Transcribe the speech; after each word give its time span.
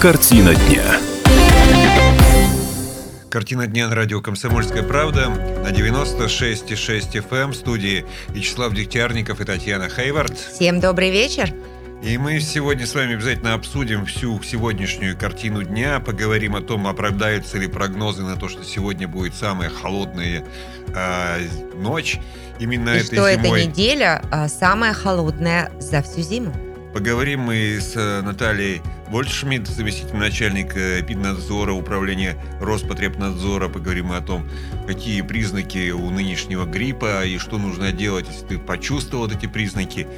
Картина 0.00 0.54
дня. 0.54 0.82
Картина 3.28 3.66
дня 3.66 3.86
на 3.86 3.94
радио 3.94 4.22
«Комсомольская 4.22 4.82
правда» 4.82 5.28
на 5.28 5.72
96,6 5.72 7.12
FM 7.12 7.36
эм 7.36 7.50
в 7.50 7.54
студии 7.54 8.06
Вячеслав 8.28 8.72
Дегтярников 8.72 9.42
и 9.42 9.44
Татьяна 9.44 9.90
Хайвард. 9.90 10.38
Всем 10.38 10.80
добрый 10.80 11.10
вечер. 11.10 11.52
И 12.02 12.16
мы 12.16 12.40
сегодня 12.40 12.86
с 12.86 12.94
вами 12.94 13.12
обязательно 13.12 13.52
обсудим 13.52 14.06
всю 14.06 14.42
сегодняшнюю 14.42 15.18
картину 15.18 15.64
дня, 15.64 16.00
поговорим 16.00 16.56
о 16.56 16.62
том, 16.62 16.86
оправдаются 16.86 17.58
ли 17.58 17.66
прогнозы 17.66 18.22
на 18.22 18.36
то, 18.36 18.48
что 18.48 18.64
сегодня 18.64 19.06
будет 19.06 19.34
самая 19.34 19.68
холодная 19.68 20.42
э, 20.94 21.40
ночь 21.76 22.18
именно 22.58 22.94
и 22.94 23.00
этой 23.00 23.04
что 23.04 23.30
зимой. 23.30 23.34
эта 23.34 23.68
неделя 23.68 24.22
э, 24.32 24.48
самая 24.48 24.94
холодная 24.94 25.70
за 25.78 26.00
всю 26.00 26.22
зиму. 26.22 26.54
Поговорим 26.92 27.42
мы 27.42 27.78
с 27.80 27.94
э, 27.94 28.20
Натальей 28.20 28.82
Вольшмидт, 29.08 29.68
заместитель 29.68 30.16
начальника 30.16 31.00
Пиднадзора 31.02 31.72
управления 31.72 32.36
Роспотребнадзора. 32.60 33.68
Поговорим 33.68 34.06
мы 34.06 34.16
о 34.16 34.20
том, 34.20 34.48
какие 34.88 35.22
признаки 35.22 35.92
у 35.92 36.10
нынешнего 36.10 36.64
гриппа 36.64 37.24
и 37.24 37.38
что 37.38 37.58
нужно 37.58 37.92
делать, 37.92 38.26
если 38.28 38.44
ты 38.44 38.58
почувствовал 38.58 39.30
эти 39.30 39.46
признаки. 39.46 40.08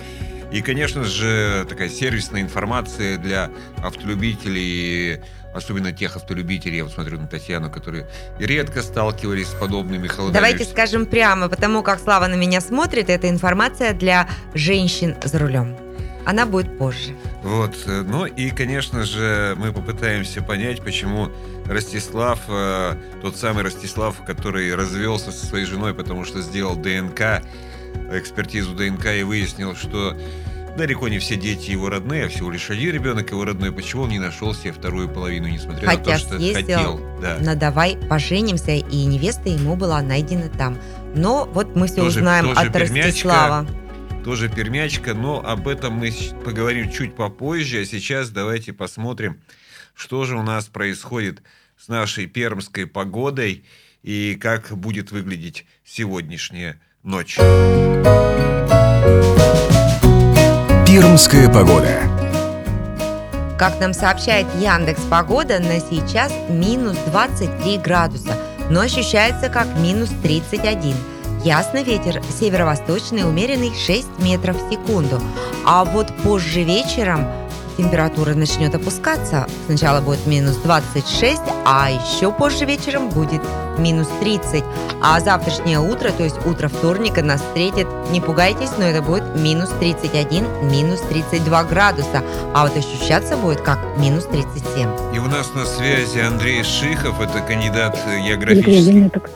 И, 0.51 0.63
конечно 0.63 1.05
же, 1.05 1.67
такая 1.69 1.91
сервисная 1.91 2.41
информация 2.41 3.19
для 3.19 3.51
автолюбителей, 3.83 5.21
особенно 5.55 5.93
тех 5.93 6.17
автолюбителей, 6.17 6.79
я 6.79 6.85
вот 6.85 6.93
смотрю 6.95 7.21
на 7.21 7.27
Татьяну, 7.27 7.71
которые 7.71 8.09
редко 8.39 8.81
сталкивались 8.83 9.49
с 9.49 9.55
подобными 9.55 10.09
холодами. 10.09 10.35
Давайте 10.35 10.65
скажем 10.65 11.05
прямо, 11.05 11.51
потому 11.51 11.83
как 11.83 12.01
Слава 12.01 12.29
на 12.29 12.35
меня 12.35 12.63
смотрит, 12.63 13.11
это 13.11 13.29
информация 13.29 13.93
для 13.93 14.27
женщин 14.55 15.17
за 15.23 15.39
рулем. 15.39 15.77
Она 16.25 16.47
будет 16.47 16.79
позже. 16.79 17.15
Вот. 17.43 17.77
э, 17.87 18.03
Ну 18.03 18.27
и, 18.27 18.51
конечно 18.51 19.05
же, 19.05 19.55
мы 19.59 19.73
попытаемся 19.73 20.43
понять, 20.43 20.83
почему 20.83 21.29
Ростислав, 21.67 22.39
э, 22.49 22.95
тот 23.23 23.37
самый 23.37 23.65
Ростислав, 23.65 24.17
который 24.25 24.75
развелся 24.75 25.33
со 25.33 25.47
своей 25.47 25.65
женой, 25.65 25.95
потому 25.95 26.25
что 26.25 26.41
сделал 26.41 26.77
ДНК, 26.77 27.43
экспертизу 28.13 28.75
ДНК 28.75 29.07
и 29.07 29.23
выяснил, 29.23 29.75
что 29.75 30.17
далеко 30.77 31.09
не 31.09 31.19
все 31.19 31.37
дети 31.37 31.71
его 31.71 31.91
родные, 31.91 32.27
а 32.27 32.29
всего 32.29 32.51
лишь 32.51 32.71
один 32.71 32.95
ребенок 32.95 33.31
его 33.31 33.45
родной. 33.45 33.73
Почему 33.73 34.03
он 34.03 34.11
не 34.11 34.19
нашел 34.19 34.55
себе 34.55 34.73
вторую 34.73 35.09
половину, 35.09 35.49
несмотря 35.49 35.87
на 35.87 35.93
Хотя 35.97 36.13
то, 36.13 36.19
что 36.19 36.39
хотел? 36.55 37.01
Да. 37.21 37.39
На 37.41 37.55
давай 37.55 37.97
поженимся, 38.09 38.73
и 38.73 39.05
невеста 39.05 39.49
ему 39.51 39.77
была 39.77 40.01
найдена 40.01 40.49
там. 40.49 40.79
Но 41.15 41.45
вот 41.53 41.77
мы 41.77 41.87
все 41.89 41.97
Тоже- 41.97 42.21
узнаем 42.21 42.47
тоже 42.47 42.61
от 42.61 42.73
пермячка. 42.73 43.07
Ростислава. 43.07 43.67
Тоже 44.25 44.49
пермячка, 44.49 45.15
но 45.15 45.45
об 45.45 45.67
этом 45.67 45.95
мы 45.95 46.13
поговорим 46.45 46.91
чуть 46.91 47.17
попозже. 47.17 47.81
А 47.81 47.85
сейчас 47.85 48.31
давайте 48.31 48.73
посмотрим, 48.73 49.41
что 49.95 50.25
же 50.25 50.37
у 50.37 50.43
нас 50.43 50.67
происходит 50.67 51.43
с 51.77 51.89
нашей 51.89 52.27
пермской 52.27 52.87
погодой 52.87 53.65
и 54.03 54.37
как 54.41 54.71
будет 54.79 55.11
выглядеть 55.11 55.67
сегодняшняя 55.85 56.81
ночь. 57.03 57.37
Пермская 60.87 61.49
погода. 61.49 62.01
Как 63.59 63.81
нам 63.81 63.93
сообщает 63.93 64.47
Яндекс 64.57 65.03
Погода, 65.11 65.59
на 65.59 65.81
сейчас 65.81 66.33
минус 66.49 66.97
23 67.07 67.79
градуса, 67.79 68.37
но 68.71 68.81
ощущается 68.81 69.49
как 69.49 69.67
минус 69.79 70.11
31. 70.23 70.95
Ясно 71.45 71.83
ветер 71.83 72.23
северо-восточный 72.39 73.25
умеренный 73.25 73.73
6 73.75 74.21
метров 74.21 74.57
в 74.57 74.71
секунду. 74.71 75.21
А 75.65 75.85
вот 75.85 76.07
позже 76.23 76.63
вечером 76.63 77.27
температура 77.77 78.35
начнет 78.35 78.73
опускаться. 78.77 79.49
Сначала 79.67 80.01
будет 80.01 80.25
минус 80.27 80.57
26, 80.59 81.41
а 81.65 81.91
еще 81.91 82.31
позже 82.31 82.65
вечером 82.65 83.09
будет 83.09 83.41
минус 83.77 84.07
30. 84.21 84.63
А 85.03 85.19
завтрашнее 85.19 85.81
утро, 85.81 86.13
то 86.13 86.23
есть 86.23 86.37
утро 86.47 86.69
вторника, 86.69 87.25
нас 87.25 87.41
встретит, 87.41 87.89
не 88.13 88.21
пугайтесь, 88.21 88.71
но 88.79 88.85
это 88.85 89.03
будет 89.03 89.25
минус 89.35 89.71
31, 89.81 90.71
минус 90.71 91.01
32 91.01 91.65
градуса. 91.65 92.23
А 92.55 92.65
вот 92.65 92.77
ощущаться 92.77 93.37
будет 93.37 93.63
как 93.63 93.81
минус 93.99 94.27
37. 94.27 94.89
И 95.13 95.19
у 95.19 95.27
нас 95.27 95.53
на 95.55 95.65
связи 95.65 96.21
Андрей 96.21 96.63
Шихов, 96.63 97.21
это 97.21 97.41
кандидат 97.41 97.99
так. 99.11 99.31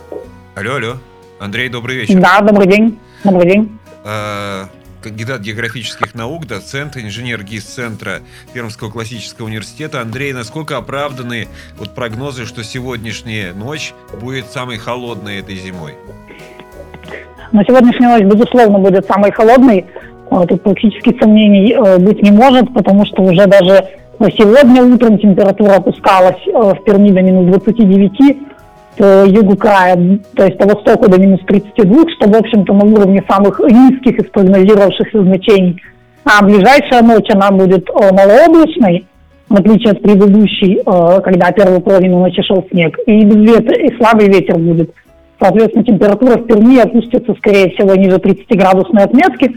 Алло, 0.55 0.77
алло. 0.77 0.97
Андрей, 1.39 1.69
добрый 1.69 1.97
вечер. 1.97 2.19
Да, 2.21 2.41
добрый 2.41 2.67
день. 2.67 2.99
Добрый 3.25 3.51
день. 3.51 3.79
Э, 4.05 4.65
кандидат 5.03 5.43
географических 5.43 6.15
наук, 6.15 6.47
доцент, 6.47 6.97
инженер 6.97 7.43
ГИС-центра 7.43 8.21
Пермского 8.55 8.91
классического 8.91 9.47
университета. 9.47 10.01
Андрей, 10.01 10.33
насколько 10.33 10.77
оправданы 10.79 11.49
вот 11.79 11.95
прогнозы, 11.95 12.47
что 12.47 12.65
сегодняшняя 12.65 13.53
ночь 13.53 13.93
будет 14.21 14.47
самой 14.47 14.79
холодной 14.79 15.39
этой 15.41 15.57
зимой? 15.57 15.95
Но 17.53 17.63
сегодняшняя 17.65 18.09
ночь, 18.09 18.25
безусловно, 18.25 18.79
будет 18.79 19.07
самой 19.07 19.31
холодной. 19.31 19.85
Э, 20.31 20.47
Тут 20.49 20.63
практически 20.63 21.17
сомнений 21.21 21.73
э, 21.75 21.99
быть 21.99 22.23
не 22.23 22.31
может, 22.31 22.73
потому 22.73 23.05
что 23.05 23.23
уже 23.23 23.47
даже 23.47 23.85
сегодня 24.19 24.83
утром 24.83 25.19
температура 25.19 25.75
опускалась 25.75 26.41
э, 26.47 26.51
в 26.53 26.83
Перми 26.85 27.11
до 27.11 27.21
минус 27.21 27.47
29, 27.47 28.13
по 28.13 28.56
югу 28.99 29.57
края, 29.57 29.97
то 30.35 30.45
есть 30.45 30.59
по 30.59 30.67
востоку 30.67 31.09
до 31.09 31.21
минус 31.21 31.41
32, 31.47 32.05
что, 32.17 32.29
в 32.29 32.37
общем-то, 32.37 32.73
на 32.73 32.85
уровне 32.85 33.25
самых 33.29 33.61
низких 33.61 34.19
из 34.19 34.31
прогнозировавшихся 34.31 35.23
значений. 35.23 35.81
А 36.25 36.45
ближайшая 36.45 37.03
ночь, 37.03 37.31
она 37.31 37.51
будет 37.51 37.89
э, 37.89 38.13
малооблачной, 38.13 39.07
в 39.49 39.55
отличие 39.55 39.93
от 39.93 40.03
предыдущей, 40.03 40.81
э, 40.85 41.21
когда 41.23 41.53
первую 41.53 41.81
половину 41.81 42.19
ночи 42.19 42.43
шел 42.43 42.67
снег, 42.71 42.99
и 43.07 43.25
ветра, 43.25 43.77
и 43.77 43.97
слабый 43.97 44.27
ветер 44.27 44.57
будет. 44.57 44.93
Соответственно, 45.39 45.85
температура 45.85 46.37
в 46.39 46.47
Перми 46.47 46.79
опустится, 46.79 47.35
скорее 47.35 47.71
всего, 47.71 47.95
ниже 47.95 48.17
30-градусной 48.17 49.05
отметки, 49.05 49.55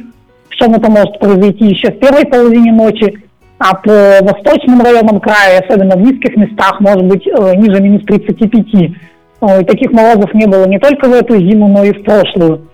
причем 0.49 0.75
это 0.75 0.91
может 0.91 1.19
произойти 1.19 1.66
еще 1.66 1.91
в 1.91 1.99
первой 1.99 2.25
половине 2.25 2.72
ночи, 2.72 3.23
а 3.57 3.75
по 3.75 4.19
восточным 4.22 4.81
районам 4.81 5.19
края, 5.19 5.61
особенно 5.61 5.95
в 5.95 6.01
низких 6.01 6.35
местах, 6.38 6.79
может 6.81 7.05
быть 7.05 7.25
э, 7.25 7.55
ниже 7.55 7.81
минус 7.81 8.03
35. 8.05 8.91
Э, 9.41 9.61
и 9.61 9.66
таких 9.66 9.91
морозов 9.91 10.33
не 10.33 10.45
было 10.45 10.66
не 10.67 10.79
только 10.79 11.07
в 11.07 11.13
эту 11.13 11.38
зиму, 11.38 11.67
но 11.67 11.83
и 11.83 11.94
в 11.94 12.03
прошлую. 12.03 12.67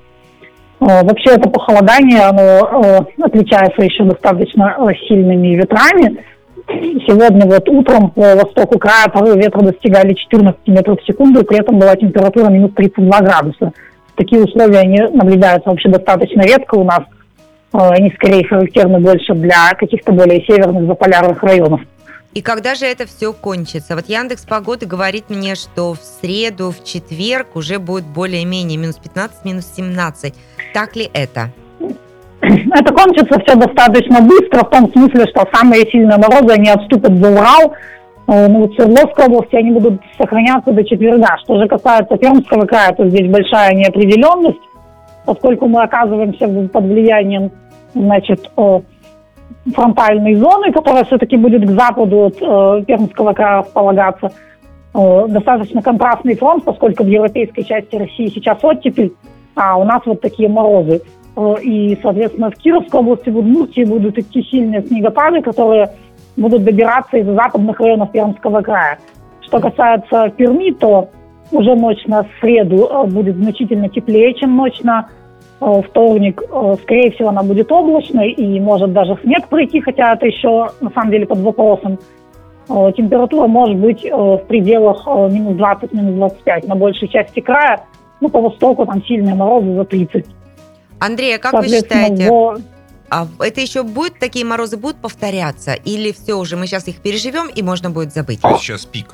Э, 0.80 1.04
Вообще 1.04 1.32
это 1.32 1.50
похолодание, 1.50 2.22
оно 2.22 2.42
э, 2.42 3.24
отличается 3.24 3.82
еще 3.84 4.04
достаточно 4.04 4.76
сильными 5.08 5.56
ветрами. 5.56 6.24
Сегодня 6.68 7.46
вот 7.46 7.70
утром 7.70 8.10
по 8.10 8.36
востоку 8.36 8.80
края 8.80 9.08
порывы 9.14 9.38
ветра 9.38 9.62
достигали 9.62 10.14
14 10.14 10.68
метров 10.68 11.00
в 11.00 11.06
секунду, 11.06 11.42
и 11.42 11.46
при 11.46 11.60
этом 11.60 11.78
была 11.78 11.96
температура 11.96 12.50
минус 12.50 12.72
32 12.76 13.20
градуса. 13.22 13.72
Такие 14.16 14.42
условия 14.42 14.80
они 14.80 15.00
наблюдаются 15.14 15.70
вообще 15.70 15.90
достаточно 15.90 16.42
редко 16.42 16.76
у 16.76 16.84
нас. 16.84 17.02
Они 17.72 18.10
скорее 18.16 18.48
характерны 18.48 19.00
больше 19.00 19.34
для 19.36 19.74
каких-то 19.78 20.14
более 20.14 20.44
северных 20.46 20.88
заполярных 20.88 21.44
районов. 21.44 21.82
И 22.36 22.42
когда 22.42 22.76
же 22.76 22.86
это 22.86 23.06
все 23.06 23.32
кончится? 23.32 23.96
Вот 23.96 24.10
Яндекс 24.10 24.44
Погода 24.46 24.86
говорит 24.86 25.30
мне, 25.30 25.56
что 25.56 25.94
в 25.94 26.00
среду, 26.00 26.72
в 26.72 26.84
четверг 26.84 27.56
уже 27.56 27.80
будет 27.80 28.04
более-менее 28.04 28.78
минус 28.78 28.98
15, 28.98 29.46
минус 29.46 29.72
17. 29.74 30.36
Так 30.74 30.98
ли 30.98 31.10
это? 31.14 31.52
Это 32.42 32.94
кончится 32.94 33.40
все 33.40 33.56
достаточно 33.56 34.20
быстро, 34.20 34.66
в 34.66 34.70
том 34.70 34.92
смысле, 34.92 35.26
что 35.28 35.48
самые 35.54 35.90
сильные 35.90 36.18
морозы, 36.18 36.54
они 36.54 36.70
отступят 36.70 37.18
за 37.18 37.32
Урал. 37.32 37.74
Э, 38.28 38.48
Ну, 38.50 38.68
в 38.68 38.76
Свердловской 38.76 39.28
области 39.28 39.56
они 39.56 39.72
будут 39.72 40.02
сохраняться 40.18 40.74
до 40.74 40.84
четверга. 40.84 41.38
Что 41.42 41.58
же 41.58 41.70
касается 41.70 42.18
Пермского 42.18 42.66
края, 42.66 42.94
то 42.94 43.08
здесь 43.08 43.32
большая 43.32 43.74
неопределенность, 43.76 44.60
поскольку 45.26 45.70
мы 45.70 45.84
оказываемся 45.84 46.50
под 46.68 46.84
влиянием, 46.84 47.50
значит, 47.94 48.52
фронтальной 49.74 50.36
зоны, 50.36 50.72
которая 50.72 51.04
все-таки 51.06 51.38
будет 51.38 51.66
к 51.66 51.72
западу 51.72 52.26
от 52.26 52.38
э, 52.42 52.84
Пермского 52.86 53.34
края 53.34 53.60
располагаться. 53.60 54.32
Э, 54.94 55.26
достаточно 55.28 55.82
контрастный 55.82 56.36
фронт, 56.36 56.64
поскольку 56.64 57.04
в 57.04 57.08
европейской 57.08 57.64
части 57.64 57.96
России 57.96 58.28
сейчас 58.28 58.60
оттепель, 58.64 59.14
а 59.56 59.78
у 59.78 59.84
нас 59.84 60.02
вот 60.06 60.22
такие 60.22 60.50
морозы. 60.50 61.02
Э, 61.36 61.56
И, 61.62 61.98
соответственно, 62.02 62.52
в 62.52 62.56
Кировской 62.56 63.00
области, 63.00 63.30
в 63.30 63.38
Удмуртии 63.38 63.84
будут 63.84 64.18
идти 64.18 64.44
сильные 64.44 64.84
снегопады, 64.84 65.42
которые 65.42 65.90
будут 66.38 66.64
добираться 66.64 67.18
из 67.18 67.26
западных 67.26 67.80
районов 67.80 68.12
Пермского 68.12 68.62
края. 68.62 69.00
Что 69.42 69.60
касается 69.60 70.30
Перми, 70.38 70.72
то 70.72 71.10
уже 71.52 71.76
ночь 71.76 72.06
на 72.06 72.26
среду 72.40 72.88
э, 72.90 73.08
будет 73.08 73.36
значительно 73.36 73.90
теплее, 73.90 74.34
чем 74.34 74.56
ночь 74.56 74.82
на 74.82 75.08
вторник. 75.60 76.42
Э, 76.52 76.76
Скорее 76.84 77.12
всего, 77.12 77.30
она 77.30 77.44
будет 77.44 77.72
облачной 77.72 78.32
и 78.32 78.60
может 78.60 78.94
даже 78.94 79.18
снег 79.24 79.48
пройти, 79.48 79.82
хотя 79.82 80.14
это 80.14 80.26
еще 80.26 80.70
на 80.82 80.90
самом 80.92 81.12
деле 81.12 81.26
под 81.26 81.40
вопросом. 81.40 82.00
Э, 82.70 82.92
Температура 82.96 83.48
может 83.48 83.78
быть 83.78 84.04
э, 84.06 84.10
в 84.12 84.42
пределах 84.48 85.04
э, 85.08 85.30
минус 85.32 85.56
20, 85.58 85.94
минус 85.94 86.16
25 86.16 86.68
на 86.68 86.76
большей 86.76 87.08
части 87.08 87.40
края. 87.40 87.84
Ну, 88.22 88.30
по 88.30 88.42
востоку 88.42 88.86
там 88.86 89.04
сильные 89.06 89.36
морозы 89.36 89.74
за 89.76 89.84
30. 89.86 90.26
Андрей, 91.00 91.36
а 91.36 91.40
как 91.40 91.54
вы 91.54 91.68
считаете, 91.68 92.30
во- 92.30 92.58
А 93.10 93.28
это 93.40 93.62
еще 93.62 93.84
будет, 93.84 94.18
такие 94.20 94.46
морозы 94.46 94.78
будут 94.78 94.98
повторяться? 94.98 95.74
Или 95.74 96.12
все 96.12 96.34
уже, 96.36 96.56
мы 96.56 96.66
сейчас 96.66 96.88
их 96.88 97.02
переживем 97.02 97.50
и 97.54 97.62
можно 97.62 97.90
будет 97.90 98.14
забыть? 98.14 98.40
Сейчас 98.60 98.86
пик. 98.86 99.08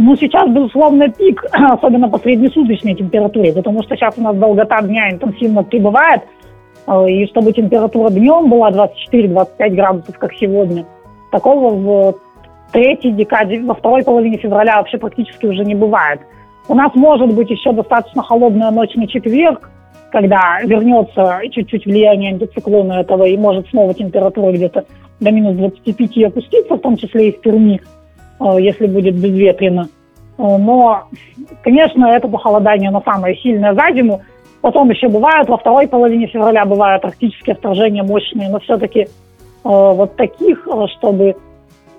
Ну, 0.00 0.14
сейчас, 0.16 0.48
безусловно, 0.48 1.08
пик, 1.08 1.44
особенно 1.52 2.08
по 2.08 2.18
среднесуточной 2.18 2.94
температуре, 2.94 3.52
потому 3.52 3.82
что 3.82 3.96
сейчас 3.96 4.14
у 4.16 4.22
нас 4.22 4.36
долгота 4.36 4.80
дня 4.82 5.10
интенсивно 5.10 5.64
прибывает, 5.64 6.22
э, 6.86 7.10
и 7.10 7.26
чтобы 7.26 7.52
температура 7.52 8.08
днем 8.10 8.48
была 8.48 8.70
24-25 8.70 9.70
градусов, 9.70 10.16
как 10.18 10.32
сегодня, 10.34 10.86
такого 11.32 11.74
в 11.74 12.14
третьей 12.72 13.10
декаде, 13.10 13.60
во 13.60 13.74
второй 13.74 14.04
половине 14.04 14.38
февраля 14.38 14.76
вообще 14.76 14.98
практически 14.98 15.46
уже 15.46 15.64
не 15.64 15.74
бывает. 15.74 16.20
У 16.68 16.74
нас 16.74 16.94
может 16.94 17.34
быть 17.34 17.50
еще 17.50 17.72
достаточно 17.72 18.22
холодная 18.22 18.70
ночь 18.70 18.94
на 18.94 19.08
четверг, 19.08 19.68
когда 20.12 20.60
вернется 20.62 21.40
чуть-чуть 21.50 21.86
влияние 21.86 22.34
антициклона 22.34 23.00
этого, 23.00 23.24
и 23.24 23.36
может 23.36 23.68
снова 23.70 23.94
температура 23.94 24.52
где-то 24.52 24.84
до 25.18 25.30
минус 25.32 25.56
25 25.56 26.24
опуститься, 26.24 26.76
в 26.76 26.80
том 26.80 26.96
числе 26.96 27.30
и 27.30 27.32
в 27.32 27.40
Перми, 27.40 27.80
если 28.58 28.86
будет 28.86 29.16
безветренно. 29.16 29.88
Э, 30.38 30.56
но, 30.56 31.08
конечно, 31.62 32.06
это 32.06 32.28
похолодание, 32.28 32.90
но 32.90 33.02
самое 33.04 33.36
сильное 33.36 33.74
за 33.74 33.92
зиму. 33.92 34.22
Потом 34.60 34.90
еще 34.90 35.08
бывают, 35.08 35.48
во 35.48 35.58
второй 35.58 35.86
половине 35.86 36.26
февраля 36.26 36.64
бывают 36.64 37.04
арктические 37.04 37.56
вторжения 37.56 38.02
мощные, 38.02 38.48
но 38.48 38.58
все-таки 38.60 39.00
э, 39.00 39.06
вот 39.62 40.16
таких, 40.16 40.66
чтобы 40.98 41.36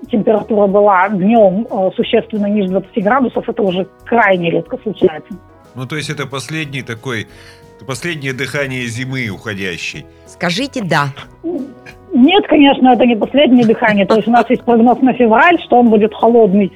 температура 0.09 0.67
была 0.67 1.09
днем 1.09 1.67
существенно 1.95 2.45
ниже 2.45 2.69
20 2.69 3.03
градусов, 3.03 3.47
это 3.47 3.61
уже 3.61 3.85
крайне 4.05 4.49
редко 4.49 4.77
случается. 4.77 5.33
Ну, 5.75 5.85
то 5.85 5.97
есть 5.97 6.09
это 6.09 6.25
последний 6.25 6.81
такой 6.81 7.27
последнее 7.85 8.33
дыхание 8.33 8.85
зимы 8.87 9.29
уходящей. 9.29 10.05
Скажите 10.27 10.81
«да». 10.83 11.13
Нет, 12.13 12.47
конечно, 12.47 12.89
это 12.89 13.05
не 13.05 13.15
последнее 13.15 13.65
дыхание. 13.65 14.05
То 14.05 14.15
есть 14.15 14.27
у 14.27 14.31
нас 14.31 14.49
есть 14.49 14.63
прогноз 14.63 14.99
на 15.01 15.13
февраль, 15.13 15.59
что 15.61 15.77
он 15.77 15.89
будет 15.89 16.13
холодный 16.13 16.71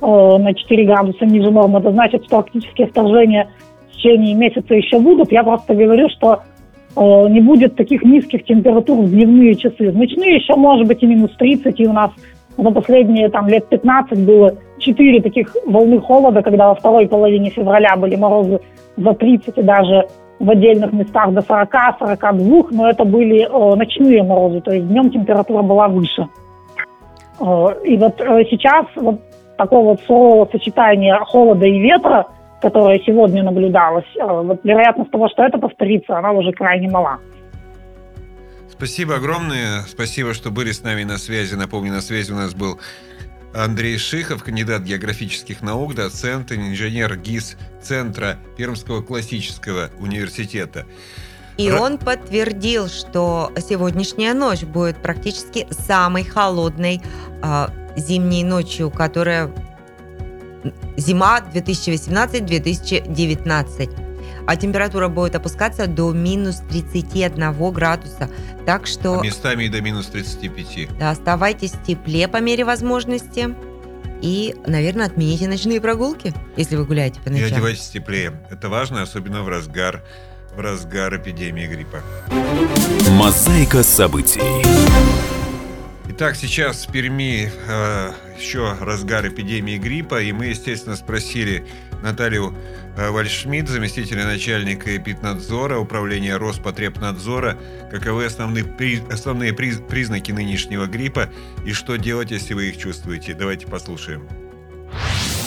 э, 0.00 0.06
на 0.06 0.54
4 0.54 0.84
градуса 0.86 1.26
ниже 1.26 1.50
нормы. 1.50 1.80
Это 1.80 1.92
значит, 1.92 2.24
что 2.24 2.38
арктические 2.38 2.86
вторжения 2.86 3.50
в 3.90 3.96
течение 3.96 4.34
месяца 4.34 4.74
еще 4.74 4.98
будут. 4.98 5.30
Я 5.30 5.44
просто 5.44 5.74
говорю, 5.74 6.08
что 6.08 6.40
э, 6.96 7.28
не 7.28 7.40
будет 7.40 7.76
таких 7.76 8.02
низких 8.02 8.44
температур 8.44 8.98
в 9.02 9.10
дневные 9.10 9.56
часы. 9.56 9.90
В 9.90 9.96
ночные 9.96 10.36
еще 10.36 10.56
может 10.56 10.88
быть 10.88 11.02
и 11.02 11.06
минус 11.06 11.32
30, 11.36 11.78
и 11.80 11.86
у 11.86 11.92
нас 11.92 12.10
за 12.56 12.70
последние 12.70 13.28
там, 13.28 13.46
лет 13.46 13.68
15 13.68 14.24
было 14.24 14.54
4 14.78 15.20
таких 15.20 15.54
волны 15.66 16.00
холода, 16.00 16.42
когда 16.42 16.68
во 16.68 16.74
второй 16.74 17.06
половине 17.06 17.50
февраля 17.50 17.96
были 17.96 18.16
морозы 18.16 18.60
за 18.96 19.12
30 19.12 19.58
и 19.58 19.62
даже 19.62 20.06
в 20.38 20.50
отдельных 20.50 20.92
местах 20.92 21.32
до 21.32 21.40
40-42, 21.40 22.68
но 22.70 22.88
это 22.88 23.04
были 23.04 23.42
э, 23.42 23.76
ночные 23.76 24.22
морозы, 24.22 24.60
то 24.60 24.72
есть 24.72 24.86
днем 24.88 25.10
температура 25.10 25.62
была 25.62 25.88
выше. 25.88 26.28
Э, 27.40 27.66
и 27.84 27.96
вот 27.96 28.20
э, 28.20 28.44
сейчас 28.50 28.86
вот 28.96 29.20
такого 29.56 29.90
вот 29.90 30.00
сурового 30.06 30.48
сочетания 30.50 31.18
холода 31.24 31.66
и 31.66 31.78
ветра, 31.80 32.26
которое 32.60 33.00
сегодня 33.00 33.42
наблюдалось, 33.42 34.06
вот 34.16 34.60
вероятность 34.64 35.10
того, 35.10 35.28
что 35.28 35.44
это 35.44 35.58
повторится, 35.58 36.18
она 36.18 36.32
уже 36.32 36.52
крайне 36.52 36.88
мала. 36.88 37.18
Спасибо 38.68 39.16
огромное. 39.16 39.82
Спасибо, 39.88 40.34
что 40.34 40.50
были 40.50 40.70
с 40.70 40.84
нами 40.84 41.02
на 41.02 41.18
связи. 41.18 41.56
Напомню, 41.56 41.92
на 41.92 42.00
связи 42.00 42.30
у 42.30 42.36
нас 42.36 42.54
был 42.54 42.78
Андрей 43.54 43.96
Шихов, 43.98 44.42
кандидат 44.44 44.82
географических 44.82 45.62
наук, 45.62 45.94
доцент, 45.94 46.52
инженер 46.52 47.16
ГИС 47.16 47.56
Центра 47.82 48.38
Пермского 48.56 49.02
классического 49.02 49.90
университета. 49.98 50.86
И 51.56 51.68
Р... 51.68 51.80
он 51.80 51.98
подтвердил, 51.98 52.88
что 52.88 53.52
сегодняшняя 53.68 54.34
ночь 54.34 54.62
будет 54.62 55.02
практически 55.02 55.66
самой 55.70 56.22
холодной 56.24 57.02
э, 57.42 57.66
зимней 57.96 58.44
ночью, 58.44 58.90
которая 58.90 59.50
зима 60.96 61.40
2018-2019 61.40 64.07
а 64.48 64.56
температура 64.56 65.08
будет 65.08 65.34
опускаться 65.34 65.86
до 65.86 66.10
минус 66.12 66.62
31 66.70 67.52
градуса. 67.70 68.30
Так 68.64 68.86
что... 68.86 69.20
А 69.20 69.22
местами 69.22 69.64
и 69.64 69.68
до 69.68 69.82
минус 69.82 70.06
35. 70.06 70.96
Да, 70.98 71.10
оставайтесь 71.10 71.72
в 71.72 71.84
тепле 71.84 72.26
по 72.28 72.38
мере 72.38 72.64
возможности. 72.64 73.54
И, 74.22 74.56
наверное, 74.66 75.04
отмените 75.04 75.48
ночные 75.48 75.82
прогулки, 75.82 76.32
если 76.56 76.76
вы 76.76 76.86
гуляете 76.86 77.20
по 77.20 77.28
ночам. 77.28 77.46
И 77.46 77.50
одевайтесь 77.52 77.88
теплее. 77.88 78.40
Это 78.50 78.70
важно, 78.70 79.02
особенно 79.02 79.42
в 79.42 79.50
разгар, 79.50 80.02
в 80.56 80.60
разгар 80.60 81.14
эпидемии 81.18 81.66
гриппа. 81.66 82.00
Мозаика 83.10 83.82
событий. 83.82 84.40
Итак, 86.08 86.36
сейчас 86.36 86.86
в 86.86 86.90
Перми 86.90 87.52
э, 87.68 88.12
еще 88.40 88.78
разгар 88.80 89.28
эпидемии 89.28 89.76
гриппа, 89.76 90.22
и 90.22 90.32
мы, 90.32 90.46
естественно, 90.46 90.96
спросили 90.96 91.66
Наталью 92.02 92.52
э, 92.96 93.10
Вальшмидт, 93.10 93.68
заместителя 93.68 94.24
начальника 94.24 94.96
эпиднадзора, 94.96 95.78
управления 95.78 96.36
Роспотребнадзора, 96.36 97.56
каковы 97.90 98.26
основные, 98.26 98.64
основные 99.10 99.52
признаки 99.52 100.32
нынешнего 100.32 100.86
гриппа 100.86 101.28
и 101.66 101.72
что 101.72 101.96
делать, 101.96 102.30
если 102.30 102.54
вы 102.54 102.68
их 102.68 102.78
чувствуете. 102.78 103.34
Давайте 103.34 103.66
послушаем. 103.66 104.22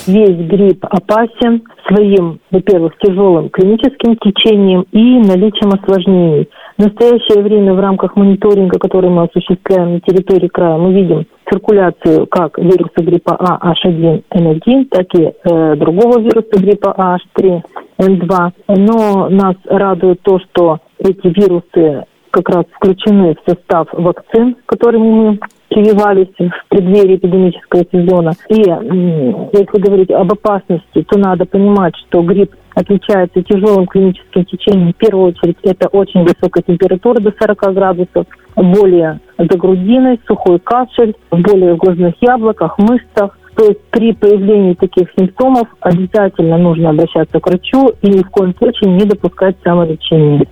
Весь 0.07 0.48
грипп 0.48 0.83
опасен 0.86 1.63
своим, 1.88 2.39
во-первых, 2.50 2.94
тяжелым 3.00 3.50
клиническим 3.50 4.15
течением 4.18 4.86
и 4.92 5.19
наличием 5.19 5.69
осложнений. 5.69 6.50
В 6.81 6.83
настоящее 6.83 7.43
время 7.43 7.75
в 7.75 7.79
рамках 7.79 8.15
мониторинга, 8.15 8.79
который 8.79 9.11
мы 9.11 9.25
осуществляем 9.25 9.93
на 9.93 9.99
территории 9.99 10.47
края, 10.47 10.77
мы 10.77 10.91
видим 10.91 11.27
циркуляцию 11.47 12.25
как 12.25 12.57
вируса 12.57 13.03
гриппа 13.03 13.35
А 13.37 13.71
H1N1, 13.71 14.85
так 14.89 15.05
и 15.13 15.31
э, 15.31 15.75
другого 15.75 16.19
вируса 16.19 16.57
гриппа 16.57 17.19
H3N2. 17.37 18.51
Но 18.69 19.29
нас 19.29 19.57
радует 19.65 20.21
то, 20.23 20.39
что 20.39 20.79
эти 20.97 21.27
вирусы 21.27 22.05
как 22.31 22.49
раз 22.49 22.65
включены 22.73 23.35
в 23.35 23.47
состав 23.47 23.87
вакцин, 23.93 24.55
которыми 24.65 25.11
мы 25.11 25.39
прививались 25.71 26.27
в 26.38 26.69
преддверии 26.69 27.15
эпидемического 27.15 27.85
сезона. 27.91 28.33
И 28.50 28.59
если 28.59 29.81
говорить 29.81 30.12
об 30.12 30.31
опасности, 30.33 31.01
то 31.07 31.18
надо 31.18 31.45
понимать, 31.45 31.94
что 32.07 32.21
грипп 32.21 32.53
отличается 32.75 33.41
тяжелым 33.41 33.88
клиническим 33.88 34.44
течением. 34.45 34.91
В 34.91 34.97
первую 34.97 35.29
очередь 35.29 35.57
это 35.63 35.88
очень 35.88 36.23
высокая 36.23 36.62
температура 36.63 37.21
до 37.21 37.33
40 37.39 37.73
градусов, 37.73 38.25
более 38.56 39.22
за 39.38 39.57
грудиной, 39.57 40.19
сухой 40.27 40.60
кашель, 40.60 41.15
более 41.31 41.75
в 41.75 41.77
глазных 41.77 42.15
яблоках, 42.22 42.77
мышцах. 42.77 43.38
То 43.55 43.65
есть 43.65 43.81
при 43.91 44.13
появлении 44.13 44.74
таких 44.74 45.07
симптомов 45.17 45.67
обязательно 45.79 46.57
нужно 46.57 46.89
обращаться 46.89 47.39
к 47.39 47.48
врачу 47.48 47.93
и 48.01 48.10
ни 48.10 48.24
в 48.24 48.29
коем 48.29 48.53
случае 48.57 48.91
не 48.91 49.05
допускать 49.05 49.55
самолечения. 49.63 50.45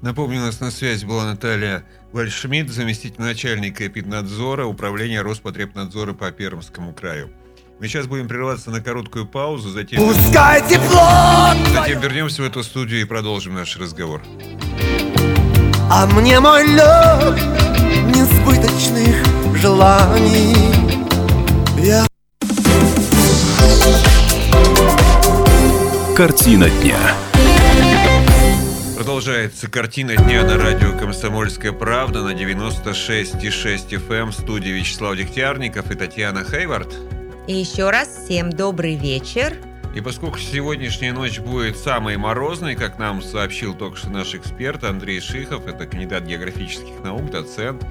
Напомню, 0.00 0.38
у 0.38 0.46
нас 0.46 0.60
на 0.60 0.70
связи 0.70 1.06
была 1.06 1.26
Наталья 1.26 1.82
Вальшмидт, 2.12 2.68
заместитель 2.68 3.22
начальника 3.22 3.86
эпиднадзора 3.86 4.66
Управления 4.66 5.22
Роспотребнадзора 5.22 6.12
по 6.12 6.30
Пермскому 6.30 6.92
краю. 6.92 7.30
Мы 7.80 7.88
сейчас 7.88 8.06
будем 8.06 8.28
прерываться 8.28 8.70
на 8.70 8.82
короткую 8.82 9.26
паузу, 9.26 9.70
затем... 9.70 10.06
Пускай 10.06 10.60
тепло! 10.68 11.52
Затем 11.74 12.00
вернемся 12.00 12.42
в 12.42 12.44
эту 12.44 12.62
студию 12.62 13.00
и 13.00 13.04
продолжим 13.04 13.54
наш 13.54 13.76
разговор. 13.78 14.22
А 15.90 16.06
мне 16.06 16.38
мой 16.38 16.66
лед 16.66 17.40
несбыточных 18.14 19.56
желаний 19.56 20.54
Я... 21.78 22.06
Картина 26.14 26.68
дня. 26.68 26.98
Продолжается 29.22 29.70
картина 29.70 30.16
дня 30.16 30.42
на 30.42 30.56
радио 30.56 30.98
«Комсомольская 30.98 31.70
правда» 31.70 32.24
на 32.24 32.34
96,6 32.34 33.88
FM 33.88 34.12
эм 34.12 34.28
в 34.30 34.34
студии 34.34 34.70
Вячеслав 34.70 35.16
Дегтярников 35.16 35.92
и 35.92 35.94
Татьяна 35.94 36.42
Хейвард. 36.42 36.92
И 37.46 37.54
еще 37.54 37.90
раз 37.90 38.08
всем 38.08 38.50
добрый 38.50 38.96
вечер. 38.96 39.56
И 39.94 40.00
поскольку 40.00 40.38
сегодняшняя 40.38 41.12
ночь 41.12 41.38
будет 41.38 41.76
самой 41.76 42.16
морозной, 42.16 42.74
как 42.74 42.98
нам 42.98 43.22
сообщил 43.22 43.74
только 43.74 43.96
что 43.96 44.10
наш 44.10 44.34
эксперт 44.34 44.82
Андрей 44.82 45.20
Шихов, 45.20 45.68
это 45.68 45.86
кандидат 45.86 46.24
географических 46.24 47.04
наук, 47.04 47.30
доцент 47.30 47.86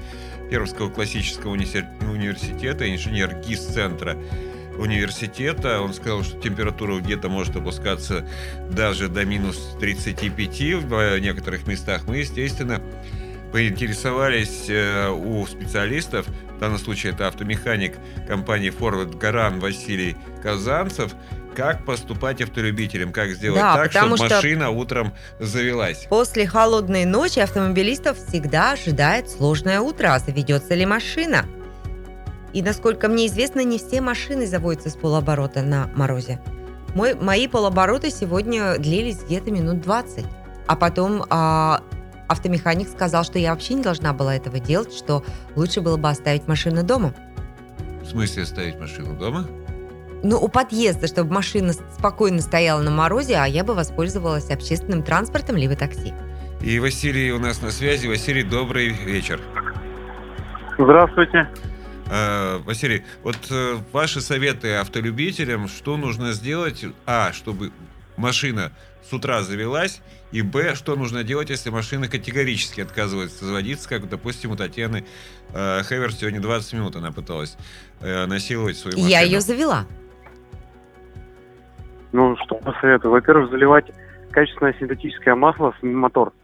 Пермского 0.50 0.90
классического 0.90 1.52
университета, 1.52 2.92
инженер 2.92 3.40
ГИС-центра 3.40 4.18
университета. 4.82 5.80
Он 5.80 5.94
сказал, 5.94 6.22
что 6.22 6.38
температура 6.40 6.98
где-то 6.98 7.28
может 7.28 7.56
опускаться 7.56 8.26
даже 8.70 9.08
до 9.08 9.24
минус 9.24 9.76
35 9.80 10.84
в 10.84 11.18
некоторых 11.18 11.66
местах. 11.66 12.02
Мы, 12.06 12.18
естественно, 12.18 12.82
поинтересовались 13.52 14.66
э, 14.68 15.08
у 15.10 15.46
специалистов, 15.46 16.26
в 16.26 16.58
данном 16.58 16.78
случае 16.78 17.12
это 17.12 17.28
автомеханик 17.28 17.96
компании 18.26 18.72
Forward 18.72 19.18
Garan 19.18 19.60
Василий 19.60 20.16
Казанцев, 20.42 21.14
как 21.54 21.84
поступать 21.84 22.40
автолюбителям, 22.40 23.12
как 23.12 23.30
сделать 23.32 23.60
Да, 23.60 23.74
так, 23.76 23.92
чтобы 23.92 24.16
что- 24.16 24.28
машина 24.28 24.70
утром 24.70 25.12
завелась. 25.38 26.06
После 26.08 26.46
холодной 26.46 27.04
ночи 27.04 27.40
автомобилистов 27.40 28.16
всегда 28.16 28.72
ожидает 28.72 29.28
сложное 29.28 29.80
утро. 29.80 30.18
Заведется 30.24 30.74
ли 30.74 30.86
машина? 30.86 31.44
И, 32.52 32.62
насколько 32.62 33.08
мне 33.08 33.26
известно, 33.26 33.64
не 33.64 33.78
все 33.78 34.00
машины 34.00 34.46
заводятся 34.46 34.90
с 34.90 34.96
полоборота 34.96 35.62
на 35.62 35.90
морозе. 35.94 36.40
Мой, 36.94 37.14
мои 37.14 37.48
полобороты 37.48 38.10
сегодня 38.10 38.76
длились 38.78 39.22
где-то 39.24 39.50
минут 39.50 39.80
20. 39.80 40.24
А 40.66 40.76
потом 40.76 41.24
а, 41.30 41.80
автомеханик 42.28 42.88
сказал, 42.88 43.24
что 43.24 43.38
я 43.38 43.52
вообще 43.52 43.74
не 43.74 43.82
должна 43.82 44.12
была 44.12 44.36
этого 44.36 44.58
делать, 44.58 44.92
что 44.92 45.24
лучше 45.56 45.80
было 45.80 45.96
бы 45.96 46.08
оставить 46.08 46.46
машину 46.46 46.82
дома. 46.82 47.14
В 48.02 48.06
смысле 48.06 48.42
оставить 48.42 48.78
машину 48.78 49.16
дома? 49.16 49.46
Ну, 50.22 50.38
у 50.38 50.48
подъезда, 50.48 51.08
чтобы 51.08 51.32
машина 51.32 51.72
спокойно 51.72 52.40
стояла 52.40 52.80
на 52.80 52.90
морозе, 52.90 53.36
а 53.36 53.46
я 53.46 53.64
бы 53.64 53.74
воспользовалась 53.74 54.50
общественным 54.50 55.02
транспортом 55.02 55.56
либо 55.56 55.74
такси. 55.74 56.12
И 56.60 56.78
Василий 56.78 57.32
у 57.32 57.40
нас 57.40 57.60
на 57.60 57.70
связи. 57.70 58.06
Василий, 58.06 58.44
добрый 58.44 58.90
вечер. 58.90 59.40
Здравствуйте. 60.78 61.48
Э, 62.12 62.58
Василий, 62.58 63.04
вот 63.22 63.38
э, 63.50 63.76
ваши 63.90 64.20
советы 64.20 64.74
автолюбителям, 64.74 65.66
что 65.66 65.96
нужно 65.96 66.32
сделать, 66.32 66.84
а, 67.06 67.32
чтобы 67.32 67.70
машина 68.18 68.70
с 69.02 69.14
утра 69.14 69.40
завелась, 69.40 70.02
и 70.30 70.42
б, 70.42 70.74
что 70.74 70.94
нужно 70.94 71.24
делать, 71.24 71.48
если 71.48 71.70
машина 71.70 72.08
категорически 72.08 72.82
отказывается 72.82 73.46
заводиться, 73.46 73.88
как, 73.88 74.10
допустим, 74.10 74.50
у 74.50 74.56
Татьяны 74.56 75.06
э, 75.54 75.82
Хевер 75.84 76.12
сегодня 76.12 76.42
20 76.42 76.74
минут 76.74 76.96
она 76.96 77.12
пыталась 77.12 77.56
э, 78.00 78.26
насиловать 78.26 78.76
свою 78.76 78.98
машину. 78.98 79.10
я 79.10 79.22
ее 79.22 79.40
завела. 79.40 79.86
Ну, 82.12 82.36
что 82.44 82.56
посоветую? 82.56 83.10
Во-первых, 83.10 83.50
заливать 83.50 83.86
качественное 84.32 84.74
синтетическое 84.78 85.34
масло 85.34 85.72
в 85.80 85.82
мотор, 85.82 86.34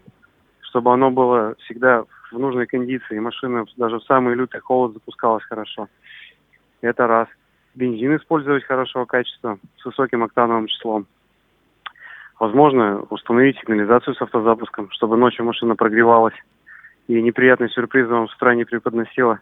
чтобы 0.62 0.94
оно 0.94 1.10
было 1.10 1.56
всегда 1.64 2.04
в 2.04 2.17
нужной 2.32 2.66
кондиции, 2.66 3.18
машина 3.18 3.64
даже 3.76 3.98
в 3.98 4.04
самый 4.04 4.34
лютый 4.34 4.60
холод 4.60 4.92
запускалась 4.94 5.44
хорошо. 5.44 5.88
Это 6.80 7.06
раз. 7.06 7.28
Бензин 7.74 8.16
использовать 8.16 8.64
хорошего 8.64 9.04
качества, 9.04 9.58
с 9.80 9.84
высоким 9.84 10.24
октановым 10.24 10.66
числом. 10.66 11.06
Возможно, 12.38 13.00
установить 13.10 13.58
сигнализацию 13.58 14.14
с 14.14 14.22
автозапуском, 14.22 14.90
чтобы 14.90 15.16
ночью 15.16 15.44
машина 15.44 15.74
прогревалась 15.74 16.34
и 17.08 17.20
неприятный 17.20 17.70
сюрприз 17.70 18.08
вам 18.08 18.28
с 18.28 18.34
утра 18.34 18.54
не 18.54 18.64
преподносила. 18.64 19.40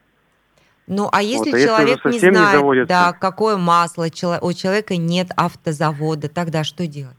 Ну, 0.87 1.09
а 1.13 1.21
если 1.21 1.51
Вот, 1.51 1.55
а 1.55 1.59
если 1.59 1.69
человек 1.69 1.99
уже 2.05 2.09
не 2.09 2.13
совсем 2.13 2.31
не 2.31 2.37
знает, 2.37 2.57
заводится? 2.59 2.89
да, 2.89 3.13
какое 3.13 3.57
масло, 3.57 4.05
у 4.05 4.53
человека 4.53 4.97
нет 4.97 5.29
автозавода, 5.37 6.33
тогда 6.33 6.63
что 6.63 6.87
делать? 6.87 7.17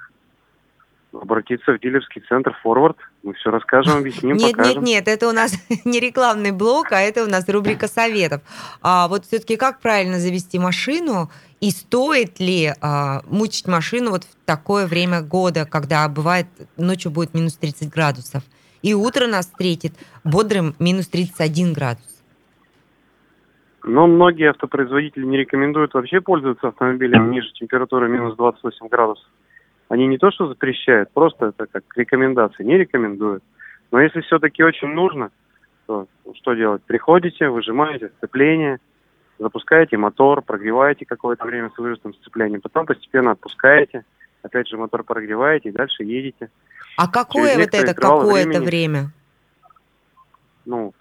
Обратиться 1.13 1.73
в 1.73 1.79
дилерский 1.79 2.21
центр 2.29 2.53
«Форвард». 2.63 2.97
Мы 3.23 3.33
все 3.33 3.49
расскажем, 3.51 3.97
объясним, 3.97 4.37
нет, 4.37 4.51
покажем. 4.51 4.83
нет, 4.83 5.05
нет, 5.05 5.07
это 5.07 5.27
у 5.27 5.33
нас 5.33 5.53
не 5.85 5.99
рекламный 5.99 6.51
блок, 6.51 6.91
а 6.91 7.01
это 7.01 7.23
у 7.23 7.27
нас 7.27 7.49
рубрика 7.49 7.87
советов. 7.87 8.41
А 8.81 9.07
вот 9.07 9.25
все-таки 9.25 9.57
как 9.57 9.79
правильно 9.81 10.19
завести 10.19 10.59
машину 10.59 11.29
и 11.59 11.71
стоит 11.71 12.39
ли 12.39 12.73
а, 12.81 13.21
мучить 13.25 13.67
машину 13.67 14.11
вот 14.11 14.23
в 14.23 14.45
такое 14.45 14.85
время 14.87 15.21
года, 15.21 15.65
когда 15.65 16.07
бывает 16.07 16.47
ночью 16.77 17.11
будет 17.11 17.33
минус 17.33 17.57
30 17.57 17.89
градусов, 17.89 18.43
и 18.81 18.93
утро 18.93 19.27
нас 19.27 19.47
встретит 19.47 19.93
бодрым 20.23 20.75
минус 20.79 21.07
31 21.07 21.73
градус? 21.73 22.23
Но 23.83 24.05
многие 24.05 24.49
автопроизводители 24.49 25.25
не 25.25 25.37
рекомендуют 25.37 25.93
вообще 25.93 26.21
пользоваться 26.21 26.67
автомобилем 26.67 27.31
ниже 27.31 27.51
температуры 27.53 28.09
минус 28.09 28.35
28 28.35 28.87
градусов. 28.89 29.25
Они 29.89 30.07
не 30.07 30.17
то 30.17 30.31
что 30.31 30.47
запрещают, 30.47 31.11
просто 31.11 31.47
это 31.47 31.65
как 31.67 31.83
рекомендации, 31.95 32.63
не 32.63 32.77
рекомендуют. 32.77 33.43
Но 33.91 34.01
если 34.01 34.21
все-таки 34.21 34.63
очень 34.63 34.89
нужно, 34.89 35.31
то 35.85 36.07
что 36.35 36.53
делать? 36.53 36.83
Приходите, 36.83 37.47
выжимаете 37.47 38.11
сцепление, 38.17 38.79
запускаете 39.39 39.97
мотор, 39.97 40.41
прогреваете 40.41 41.05
какое-то 41.05 41.45
время 41.45 41.71
с 41.73 41.77
выжатым 41.77 42.13
сцеплением, 42.15 42.61
потом 42.61 42.85
постепенно 42.85 43.31
отпускаете, 43.31 44.03
опять 44.41 44.67
же 44.67 44.77
мотор 44.77 45.03
прогреваете 45.03 45.69
и 45.69 45.73
дальше 45.73 46.03
едете. 46.03 46.49
А 46.97 47.07
какое 47.07 47.57
вот 47.57 47.73
это 47.73 47.93
какое-то 47.93 48.61
время? 48.61 49.11
Ну, 50.65 50.93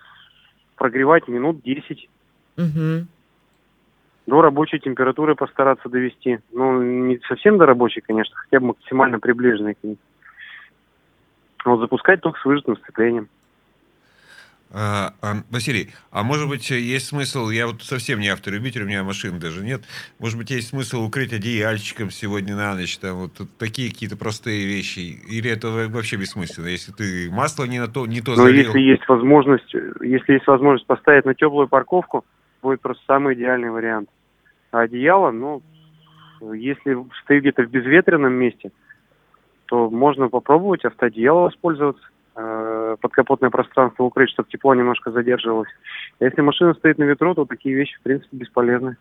прогревать 0.76 1.26
минут 1.26 1.62
10 1.62 2.08
Мгм. 2.56 3.08
До 4.26 4.42
рабочей 4.42 4.78
температуры 4.78 5.34
постараться 5.34 5.88
довести. 5.88 6.40
Ну, 6.52 6.82
не 6.82 7.20
совсем 7.28 7.58
до 7.58 7.66
рабочей, 7.66 8.00
конечно, 8.00 8.34
хотя 8.36 8.60
бы 8.60 8.68
максимально 8.68 9.20
приближенной 9.20 9.74
к 9.74 9.78
ней. 9.82 9.98
Вот 11.64 11.80
запускать 11.80 12.20
только 12.20 12.38
с 12.40 12.44
выжатым 12.44 12.76
сцеплением. 12.76 13.28
А, 14.72 15.12
а, 15.22 15.34
Василий, 15.50 15.90
а 16.10 16.24
может 16.24 16.48
быть 16.48 16.68
есть 16.70 17.06
смысл, 17.06 17.50
я 17.50 17.68
вот 17.68 17.82
совсем 17.82 18.18
не 18.18 18.28
автолюбитель, 18.28 18.82
у 18.82 18.86
меня 18.86 19.04
машины 19.04 19.38
даже 19.38 19.62
нет, 19.62 19.82
может 20.18 20.36
быть 20.36 20.50
есть 20.50 20.70
смысл 20.70 21.04
укрыть 21.04 21.32
одеяльчиком 21.32 22.10
сегодня 22.10 22.56
на 22.56 22.74
ночь, 22.74 22.98
там 22.98 23.14
вот 23.14 23.40
такие 23.60 23.90
какие-то 23.90 24.16
простые 24.16 24.66
вещи, 24.66 25.20
или 25.30 25.48
это 25.48 25.68
во- 25.68 25.86
вообще 25.86 26.16
бессмысленно, 26.16 26.66
если 26.66 26.90
ты 26.90 27.30
масло 27.30 27.64
не 27.64 27.78
на 27.78 27.86
то, 27.86 28.06
не 28.06 28.20
то 28.20 28.32
Но 28.32 28.42
залил? 28.42 28.64
если 28.64 28.80
есть 28.80 29.08
возможность, 29.08 29.72
если 30.00 30.32
есть 30.32 30.46
возможность 30.48 30.86
поставить 30.86 31.24
на 31.24 31.36
теплую 31.36 31.68
парковку, 31.68 32.24
будет 32.66 32.80
просто 32.80 33.02
самый 33.06 33.34
идеальный 33.34 33.70
вариант. 33.70 34.08
А 34.72 34.80
одеяло, 34.80 35.30
ну, 35.30 35.62
если 36.40 36.96
стоит 37.22 37.42
где-то 37.42 37.62
в 37.62 37.70
безветренном 37.70 38.32
месте, 38.32 38.72
то 39.66 39.88
можно 39.88 40.28
попробовать 40.28 40.84
автоодеяло 40.84 41.42
воспользоваться, 41.42 42.02
э, 42.34 42.96
подкапотное 43.00 43.50
пространство 43.50 44.02
укрыть, 44.02 44.30
чтобы 44.30 44.48
тепло 44.48 44.74
немножко 44.74 45.12
задерживалось. 45.12 45.70
А 46.18 46.24
если 46.24 46.40
машина 46.40 46.74
стоит 46.74 46.98
на 46.98 47.04
ветру, 47.04 47.34
то 47.34 47.44
такие 47.44 47.74
вещи, 47.74 47.96
в 47.98 48.02
принципе, 48.02 48.36
бесполезны. 48.36 48.96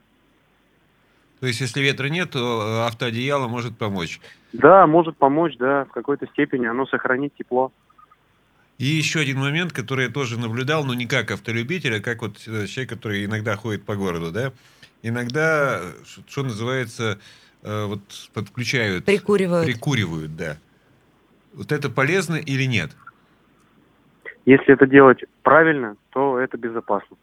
То 1.39 1.47
есть 1.47 1.59
если 1.59 1.81
ветра 1.81 2.07
нет, 2.07 2.29
то 2.31 2.39
э, 2.39 2.87
автоодеяло 2.87 3.47
может 3.47 3.77
помочь. 3.77 4.19
Да, 4.53 4.85
может 4.85 5.17
помочь, 5.17 5.57
да, 5.57 5.85
в 5.85 5.89
какой-то 5.89 6.27
степени 6.27 6.67
оно 6.67 6.85
сохранит 6.85 7.33
тепло. 7.35 7.71
И 8.77 8.85
еще 8.85 9.19
один 9.21 9.39
момент, 9.39 9.71
который 9.71 10.05
я 10.07 10.11
тоже 10.11 10.37
наблюдал, 10.37 10.83
но 10.83 10.93
не 10.93 11.05
как 11.05 11.31
автолюбитель, 11.31 11.97
а 11.97 12.01
как 12.01 12.21
вот 12.21 12.41
э, 12.47 12.67
человек, 12.67 12.89
который 12.89 13.23
иногда 13.23 13.55
ходит 13.55 13.85
по 13.85 13.95
городу, 13.95 14.31
да, 14.31 14.51
иногда, 15.01 15.79
э, 15.81 15.93
что 16.27 16.43
называется, 16.43 17.17
э, 17.63 17.85
вот 17.85 18.01
подключают... 18.33 19.05
Прикуривают. 19.05 19.65
Прикуривают, 19.65 20.35
да. 20.35 20.57
Вот 21.53 21.71
это 21.71 21.89
полезно 21.89 22.35
или 22.35 22.65
нет? 22.65 22.91
Если 24.45 24.73
это 24.73 24.85
делать 24.85 25.23
правильно, 25.41 25.95
то 26.09 26.37
это 26.37 26.57
безопасно. 26.57 27.15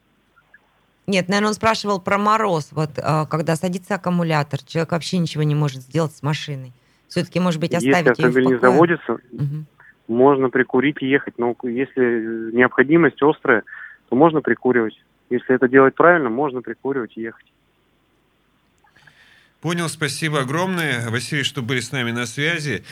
Нет, 1.06 1.28
наверное, 1.28 1.48
он 1.48 1.54
спрашивал 1.54 2.00
про 2.00 2.16
мороз. 2.16 2.68
Вот 2.70 2.90
когда 2.94 3.56
садится 3.56 3.96
аккумулятор, 3.96 4.62
человек 4.64 4.92
вообще 4.92 5.18
ничего 5.18 5.42
не 5.42 5.54
может 5.54 5.82
сделать 5.82 6.16
с 6.16 6.22
машиной. 6.22 6.72
Все-таки, 7.08 7.38
может 7.40 7.60
быть, 7.60 7.72
Если 7.72 7.90
оставить 7.90 8.18
ее 8.18 8.24
в 8.24 8.28
автомобиль 8.28 8.46
не 8.46 8.54
покое. 8.54 8.72
заводится, 8.72 9.16
Мгм. 9.32 9.66
Можно 10.12 10.50
прикурить 10.50 10.98
и 11.00 11.06
ехать. 11.06 11.38
Но 11.38 11.56
если 11.62 12.54
необходимость 12.54 13.22
острая, 13.22 13.62
то 14.08 14.16
можно 14.16 14.40
прикуривать. 14.40 15.00
Если 15.30 15.54
это 15.54 15.68
делать 15.68 15.94
правильно, 15.94 16.28
можно 16.28 16.62
прикуривать 16.62 17.16
и 17.16 17.22
ехать. 17.22 17.46
Понял, 19.60 19.88
спасибо 19.88 20.40
огромное. 20.40 21.08
Василий, 21.08 21.44
что 21.44 21.62
были 21.62 21.80
с 21.80 21.92
нами 21.92 22.10
на 22.10 22.26
связи. 22.26 22.84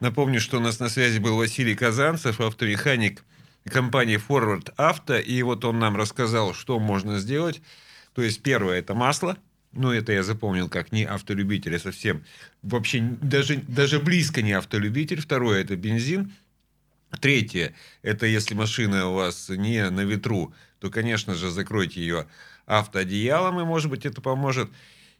Напомню, 0.00 0.40
что 0.40 0.56
у 0.56 0.60
нас 0.60 0.80
на 0.80 0.88
связи 0.88 1.18
был 1.18 1.36
Василий 1.36 1.74
Казанцев, 1.74 2.40
автомеханик 2.40 3.22
компании 3.64 4.18
Forward 4.18 4.74
Auto. 4.76 5.20
И 5.20 5.42
вот 5.42 5.64
он 5.64 5.78
нам 5.78 5.96
рассказал, 5.96 6.54
что 6.54 6.78
можно 6.78 7.18
сделать. 7.18 7.62
То 8.14 8.22
есть 8.22 8.42
первое– 8.42 8.78
это 8.80 8.94
масло. 8.94 9.36
Ну, 9.72 9.90
это 9.90 10.12
я 10.12 10.22
запомнил 10.22 10.68
как 10.68 10.92
не 10.92 11.04
автолюбитель, 11.04 11.76
а 11.76 11.78
совсем 11.78 12.22
вообще 12.62 13.00
даже, 13.00 13.56
даже 13.56 13.98
близко 13.98 14.40
не 14.40 14.52
автолюбитель. 14.52 15.20
Второе– 15.20 15.60
это 15.62 15.76
бензин. 15.76 16.32
Третье– 17.20 17.74
это 18.02 18.26
если 18.26 18.54
машина 18.54 19.08
у 19.08 19.14
вас 19.14 19.48
не 19.48 19.88
на 19.90 20.00
ветру, 20.02 20.54
то, 20.80 20.90
конечно 20.90 21.34
же, 21.34 21.50
закройте 21.50 22.00
ее 22.00 22.26
автоодеялом, 22.66 23.60
и, 23.60 23.64
может 23.64 23.90
быть, 23.90 24.06
это 24.06 24.20
поможет. 24.20 24.70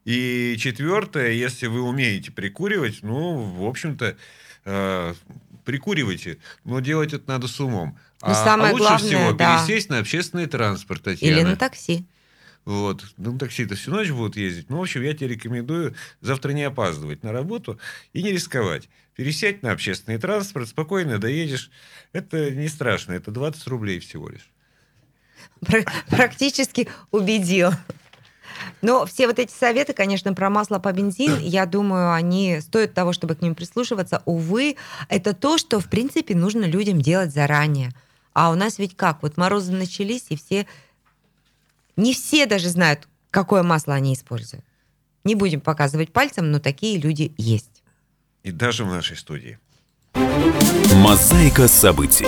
И 0.05 0.57
четвертое, 0.59 1.33
если 1.33 1.67
вы 1.67 1.81
умеете 1.81 2.31
прикуривать, 2.31 2.99
ну, 3.03 3.37
в 3.37 3.65
общем-то, 3.65 4.17
э, 4.65 5.15
прикуривайте, 5.65 6.39
но 6.65 6.81
делать 6.81 7.13
это 7.13 7.25
надо 7.27 7.49
с 7.49 7.59
умом. 7.61 7.99
Ну, 8.23 8.35
самое 8.35 8.73
лучше 8.73 8.85
главное, 8.85 9.09
всего 9.09 9.33
да. 9.33 9.59
пересесть 9.67 9.89
на 9.91 9.99
общественный 9.99 10.47
транспорт, 10.47 11.03
Татьяна. 11.03 11.35
Или 11.35 11.43
на 11.43 11.57
такси. 11.57 12.07
Вот. 12.65 13.05
Ну, 13.19 13.39
такси-то 13.39 13.75
всю 13.75 13.91
ночь 13.91 14.11
будут 14.11 14.37
ездить. 14.37 14.71
Ну, 14.71 14.79
в 14.79 14.83
общем, 14.83 15.03
я 15.03 15.15
тебе 15.15 15.29
рекомендую 15.29 15.95
завтра 16.21 16.53
не 16.53 16.63
опаздывать 16.63 17.23
на 17.23 17.33
работу 17.33 17.79
и 18.13 18.23
не 18.23 18.33
рисковать. 18.33 18.89
Пересядь 19.15 19.63
на 19.63 19.73
общественный 19.73 20.19
транспорт, 20.19 20.69
спокойно 20.69 21.19
доедешь. 21.19 21.71
Это 22.13 22.51
не 22.51 22.69
страшно, 22.69 23.13
это 23.13 23.31
20 23.31 23.67
рублей 23.69 24.01
всего 24.01 24.29
лишь. 24.29 24.51
Пр- 25.61 25.85
Практически 26.09 26.89
убедил. 27.11 27.71
Но 28.83 29.05
все 29.05 29.27
вот 29.27 29.39
эти 29.39 29.53
советы, 29.53 29.93
конечно, 29.93 30.33
про 30.33 30.49
масло 30.49 30.79
по 30.79 30.93
бензин, 30.93 31.39
я 31.39 31.67
думаю, 31.67 32.13
они 32.13 32.61
стоят 32.61 32.95
того, 32.95 33.13
чтобы 33.13 33.35
к 33.35 33.43
ним 33.43 33.55
прислушиваться. 33.55 34.23
Увы, 34.25 34.77
это 35.09 35.35
то, 35.35 35.59
что, 35.59 35.81
в 35.81 35.89
принципе, 35.89 36.35
нужно 36.35 36.65
людям 36.65 37.01
делать 37.01 37.33
заранее. 37.33 37.93
А 38.33 38.51
у 38.51 38.55
нас 38.55 38.79
ведь 38.79 38.97
как? 38.97 39.23
Вот 39.23 39.37
морозы 39.37 39.73
начались, 39.73 40.27
и 40.29 40.37
все... 40.37 40.67
Не 41.97 42.13
все 42.13 42.47
даже 42.47 42.69
знают, 42.69 43.09
какое 43.31 43.63
масло 43.63 43.95
они 43.95 44.15
используют. 44.15 44.65
Не 45.25 45.35
будем 45.35 45.61
показывать 45.61 46.13
пальцем, 46.13 46.51
но 46.51 46.59
такие 46.59 46.99
люди 46.99 47.33
есть. 47.39 47.83
И 48.43 48.51
даже 48.51 48.85
в 48.85 48.89
нашей 48.89 49.17
студии. 49.17 49.59
Мозаика 50.95 51.67
событий. 51.69 52.27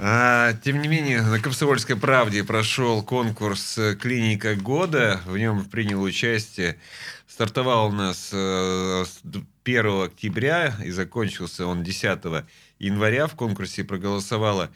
А, 0.00 0.52
тем 0.64 0.80
не 0.80 0.88
менее, 0.88 1.22
на 1.22 1.40
«Комсомольской 1.40 1.96
правде» 1.96 2.44
прошел 2.44 3.02
конкурс 3.02 3.78
э, 3.78 3.96
«Клиника 3.96 4.54
года». 4.54 5.20
В 5.26 5.36
нем 5.36 5.64
принял 5.64 6.00
участие. 6.02 6.78
Стартовал 7.26 7.88
у 7.88 7.92
нас 7.92 8.30
э, 8.32 9.04
с 9.04 9.18
д- 9.24 9.44
1 9.64 10.02
октября 10.04 10.74
и 10.84 10.90
закончился 10.90 11.66
он 11.66 11.82
10 11.82 12.20
января. 12.78 13.26
В 13.26 13.34
конкурсе 13.34 13.82
проголосовало 13.82 14.70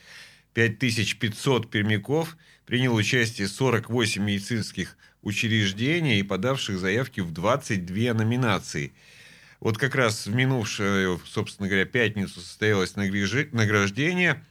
5500 0.54 1.70
пермяков. 1.70 2.36
Принял 2.72 2.94
участие 2.94 3.48
48 3.48 4.22
медицинских 4.22 4.96
учреждений 5.20 6.20
и 6.20 6.22
подавших 6.22 6.78
заявки 6.78 7.20
в 7.20 7.30
22 7.30 8.14
номинации. 8.14 8.94
Вот 9.60 9.76
как 9.76 9.94
раз 9.94 10.26
в 10.26 10.34
минувшую, 10.34 11.20
собственно 11.26 11.68
говоря, 11.68 11.84
пятницу 11.84 12.40
состоялось 12.40 12.96
награждение. 12.96 14.42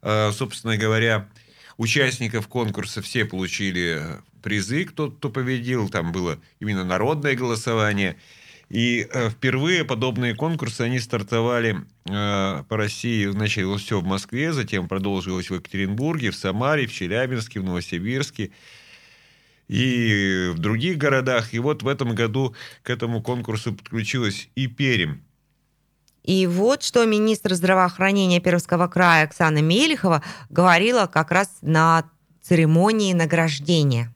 Э, 0.00 0.32
Собственно 0.32 0.78
говоря, 0.78 1.28
участников 1.76 2.48
конкурса 2.48 3.02
все 3.02 3.26
получили 3.26 4.00
призы, 4.42 4.86
кто, 4.86 5.10
кто 5.10 5.28
победил. 5.28 5.90
Там 5.90 6.10
было 6.10 6.40
именно 6.58 6.84
народное 6.84 7.34
голосование. 7.34 8.16
И 8.72 9.06
э, 9.12 9.28
впервые 9.28 9.84
подобные 9.84 10.34
конкурсы, 10.34 10.80
они 10.80 10.98
стартовали 10.98 11.84
э, 12.06 12.64
по 12.66 12.76
России. 12.78 13.26
Началось 13.26 13.82
все 13.82 14.00
в 14.00 14.04
Москве, 14.04 14.54
затем 14.54 14.88
продолжилось 14.88 15.50
в 15.50 15.54
Екатеринбурге, 15.54 16.30
в 16.30 16.36
Самаре, 16.36 16.86
в 16.86 16.92
Челябинске, 16.92 17.60
в 17.60 17.64
Новосибирске 17.64 18.50
и 19.68 20.50
в 20.54 20.58
других 20.58 20.96
городах. 20.96 21.52
И 21.52 21.58
вот 21.58 21.82
в 21.82 21.88
этом 21.88 22.14
году 22.14 22.54
к 22.82 22.88
этому 22.88 23.22
конкурсу 23.22 23.74
подключилась 23.74 24.48
и 24.54 24.68
Пермь. 24.68 25.18
И 26.22 26.46
вот 26.46 26.82
что 26.82 27.04
министр 27.04 27.52
здравоохранения 27.52 28.40
Пермского 28.40 28.88
края 28.88 29.24
Оксана 29.24 29.58
Мелихова 29.58 30.22
говорила 30.48 31.06
как 31.06 31.30
раз 31.30 31.58
на 31.60 32.04
церемонии 32.40 33.12
награждения. 33.12 34.14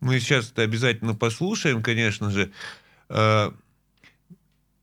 Мы 0.00 0.20
сейчас 0.20 0.50
это 0.50 0.62
обязательно 0.62 1.14
послушаем, 1.14 1.82
конечно 1.82 2.30
же. 2.30 2.50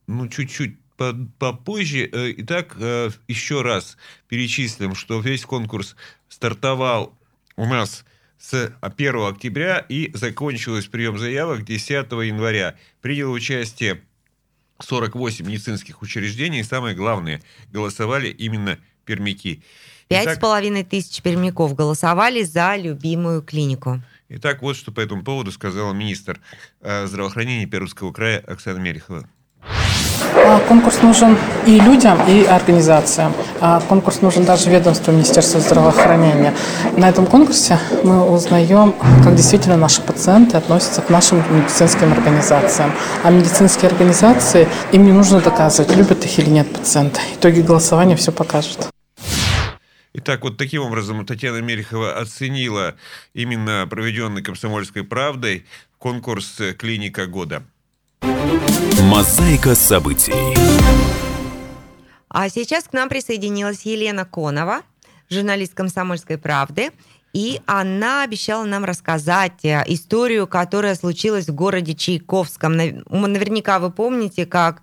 Ну, 0.07 0.27
чуть-чуть 0.27 0.77
по- 0.95 1.13
попозже. 1.37 2.09
Э, 2.11 2.33
Итак, 2.37 2.75
э, 2.79 3.09
еще 3.27 3.61
раз 3.61 3.97
перечислим, 4.27 4.95
что 4.95 5.19
весь 5.19 5.45
конкурс 5.45 5.95
стартовал 6.29 7.13
у 7.55 7.65
нас 7.65 8.03
с 8.39 8.73
1 8.81 9.27
октября 9.27 9.79
и 9.89 10.11
закончилось 10.13 10.85
прием 10.85 11.17
заявок 11.17 11.63
10 11.65 12.11
января. 12.23 12.75
Приняло 13.01 13.31
участие 13.31 14.01
48 14.79 15.45
медицинских 15.45 16.01
учреждений, 16.01 16.59
и 16.59 16.63
самое 16.63 16.95
главное, 16.95 17.41
голосовали 17.71 18.29
именно 18.29 18.79
пермяки. 19.05 19.63
Пять 20.07 20.37
с 20.37 20.39
половиной 20.39 20.83
тысяч 20.83 21.21
пермяков 21.21 21.75
голосовали 21.75 22.43
за 22.43 22.75
любимую 22.77 23.41
клинику. 23.41 24.01
Итак, 24.29 24.61
вот 24.61 24.75
что 24.77 24.91
по 24.91 24.99
этому 25.01 25.23
поводу 25.23 25.51
сказала 25.51 25.93
министр 25.93 26.39
э, 26.81 27.07
здравоохранения 27.07 27.65
Пермского 27.65 28.13
края 28.13 28.39
Оксана 28.39 28.77
Мелехова. 28.77 29.27
А, 30.35 30.59
Конкурс 30.67 31.01
нужен 31.01 31.37
и 31.65 31.79
людям, 31.79 32.19
и 32.27 32.43
организациям. 32.45 33.33
А 33.59 33.81
Конкурс 33.81 34.21
нужен 34.21 34.45
даже 34.45 34.69
ведомству 34.69 35.11
Министерства 35.11 35.59
здравоохранения. 35.59 36.53
На 36.95 37.09
этом 37.09 37.25
конкурсе 37.25 37.79
мы 38.03 38.29
узнаем, 38.29 38.93
как 39.23 39.35
действительно 39.35 39.77
наши 39.77 40.01
пациенты 40.01 40.57
относятся 40.57 41.01
к 41.01 41.09
нашим 41.09 41.43
медицинским 41.49 42.11
организациям. 42.11 42.91
А 43.23 43.29
медицинские 43.29 43.89
организации, 43.89 44.67
им 44.91 45.05
не 45.05 45.11
нужно 45.11 45.41
доказывать, 45.41 45.95
любят 45.95 46.23
их 46.23 46.39
или 46.39 46.49
нет 46.49 46.71
пациенты. 46.71 47.19
Итоги 47.35 47.61
голосования 47.61 48.15
все 48.15 48.31
покажут. 48.31 48.87
Итак, 50.13 50.43
вот 50.43 50.57
таким 50.57 50.81
образом 50.81 51.23
Татьяна 51.25 51.57
Мелехова 51.57 52.17
оценила 52.17 52.95
именно 53.33 53.85
проведенный 53.87 54.41
«Комсомольской 54.41 55.03
правдой» 55.03 55.65
конкурс 55.99 56.59
«Клиника 56.79 57.27
года». 57.27 57.63
Мозаика 58.21 59.75
событий. 59.75 60.33
А 62.29 62.49
сейчас 62.49 62.85
к 62.85 62.93
нам 62.93 63.09
присоединилась 63.09 63.81
Елена 63.83 64.25
Конова, 64.25 64.81
журналист 65.29 65.73
«Комсомольской 65.73 66.37
правды», 66.37 66.91
и 67.33 67.61
она 67.65 68.23
обещала 68.23 68.63
нам 68.63 68.83
рассказать 68.85 69.63
э, 69.63 69.83
историю, 69.87 70.47
которая 70.47 70.95
случилась 70.95 71.47
в 71.47 71.53
городе 71.53 71.93
Чайковском. 71.93 72.75
Нав- 72.75 73.05
Наверняка 73.09 73.79
вы 73.79 73.91
помните, 73.91 74.45
как 74.45 74.81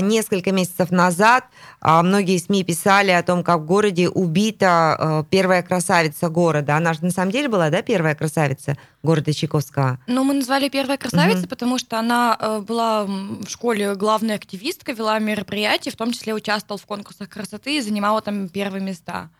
несколько 0.00 0.52
месяцев 0.52 0.90
назад 0.90 1.44
а, 1.80 2.02
многие 2.02 2.38
СМИ 2.38 2.62
писали 2.64 3.10
о 3.10 3.22
том, 3.22 3.42
как 3.42 3.60
в 3.60 3.64
городе 3.66 4.08
убита 4.08 4.96
э, 4.98 5.24
первая 5.28 5.62
красавица 5.62 6.28
города. 6.28 6.76
Она 6.76 6.92
же 6.92 7.04
на 7.04 7.10
самом 7.10 7.32
деле 7.32 7.48
была, 7.48 7.70
да, 7.70 7.82
первая 7.82 8.14
красавица 8.14 8.76
города 9.02 9.32
Чайковского? 9.32 9.98
Ну, 10.06 10.22
мы 10.22 10.34
назвали 10.34 10.68
первая 10.68 10.96
красавица, 10.98 11.40
Мгм. 11.40 11.48
потому 11.48 11.78
что 11.78 11.98
она 11.98 12.36
э, 12.38 12.60
была 12.60 13.04
в 13.04 13.48
школе 13.48 13.94
главной 13.96 14.36
активисткой, 14.36 14.94
вела 14.94 15.18
мероприятия, 15.18 15.90
в 15.90 15.96
том 15.96 16.12
числе 16.12 16.34
участвовала 16.34 16.78
в 16.78 16.86
конкурсах 16.86 17.28
красоты 17.28 17.78
и 17.78 17.80
занимала 17.80 18.20
там 18.22 18.48
первые 18.48 18.82
места. 18.82 19.30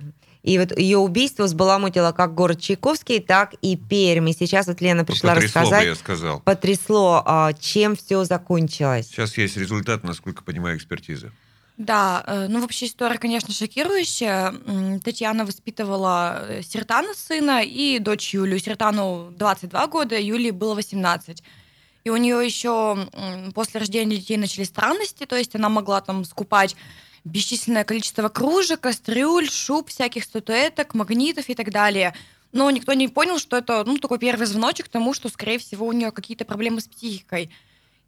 И 0.42 0.58
вот 0.58 0.76
ее 0.76 0.98
убийство 0.98 1.44
взбаламутило 1.44 2.12
как 2.12 2.34
город 2.34 2.60
Чайковский, 2.60 3.20
так 3.20 3.54
и 3.62 3.76
Пермь. 3.76 4.30
И 4.30 4.32
сейчас 4.32 4.66
вот 4.66 4.80
Лена 4.80 5.04
пришла 5.04 5.34
Потрясло 5.34 5.60
бы, 5.60 5.66
рассказать. 5.66 5.86
я 5.86 5.94
сказал. 5.94 6.40
Потрясло, 6.40 7.22
а, 7.24 7.52
чем 7.52 7.94
все 7.94 8.24
закончилось. 8.24 9.06
Сейчас 9.06 9.38
есть 9.38 9.56
результат, 9.56 10.02
насколько 10.02 10.42
понимаю, 10.42 10.76
экспертизы. 10.76 11.30
Да, 11.78 12.22
э, 12.26 12.46
ну 12.48 12.60
вообще 12.60 12.86
история, 12.86 13.18
конечно, 13.18 13.54
шокирующая. 13.54 14.54
Татьяна 15.02 15.46
воспитывала 15.46 16.44
э, 16.48 16.62
Сертана 16.62 17.14
сына 17.14 17.62
и 17.64 17.98
дочь 17.98 18.34
Юлю. 18.34 18.58
Сертану 18.58 19.32
22 19.36 19.86
года, 19.86 20.18
Юлии 20.18 20.50
было 20.50 20.74
18. 20.74 21.42
И 22.04 22.10
у 22.10 22.16
нее 22.16 22.44
еще 22.44 23.08
после 23.54 23.78
рождения 23.78 24.16
детей 24.16 24.36
начались 24.36 24.68
странности, 24.68 25.24
то 25.24 25.36
есть 25.36 25.54
она 25.54 25.68
могла 25.68 26.00
там 26.00 26.24
скупать 26.24 26.74
бесчисленное 27.24 27.84
количество 27.84 28.28
кружек, 28.28 28.80
кастрюль, 28.80 29.48
шуб, 29.48 29.88
всяких 29.88 30.24
статуэток, 30.24 30.94
магнитов 30.94 31.48
и 31.48 31.54
так 31.54 31.70
далее. 31.70 32.14
Но 32.52 32.70
никто 32.70 32.92
не 32.92 33.08
понял, 33.08 33.38
что 33.38 33.56
это 33.56 33.84
ну, 33.84 33.98
такой 33.98 34.18
первый 34.18 34.46
звоночек 34.46 34.86
к 34.86 34.90
тому, 34.90 35.14
что, 35.14 35.28
скорее 35.28 35.58
всего, 35.58 35.86
у 35.86 35.92
нее 35.92 36.10
какие-то 36.10 36.44
проблемы 36.44 36.80
с 36.80 36.88
психикой. 36.88 37.50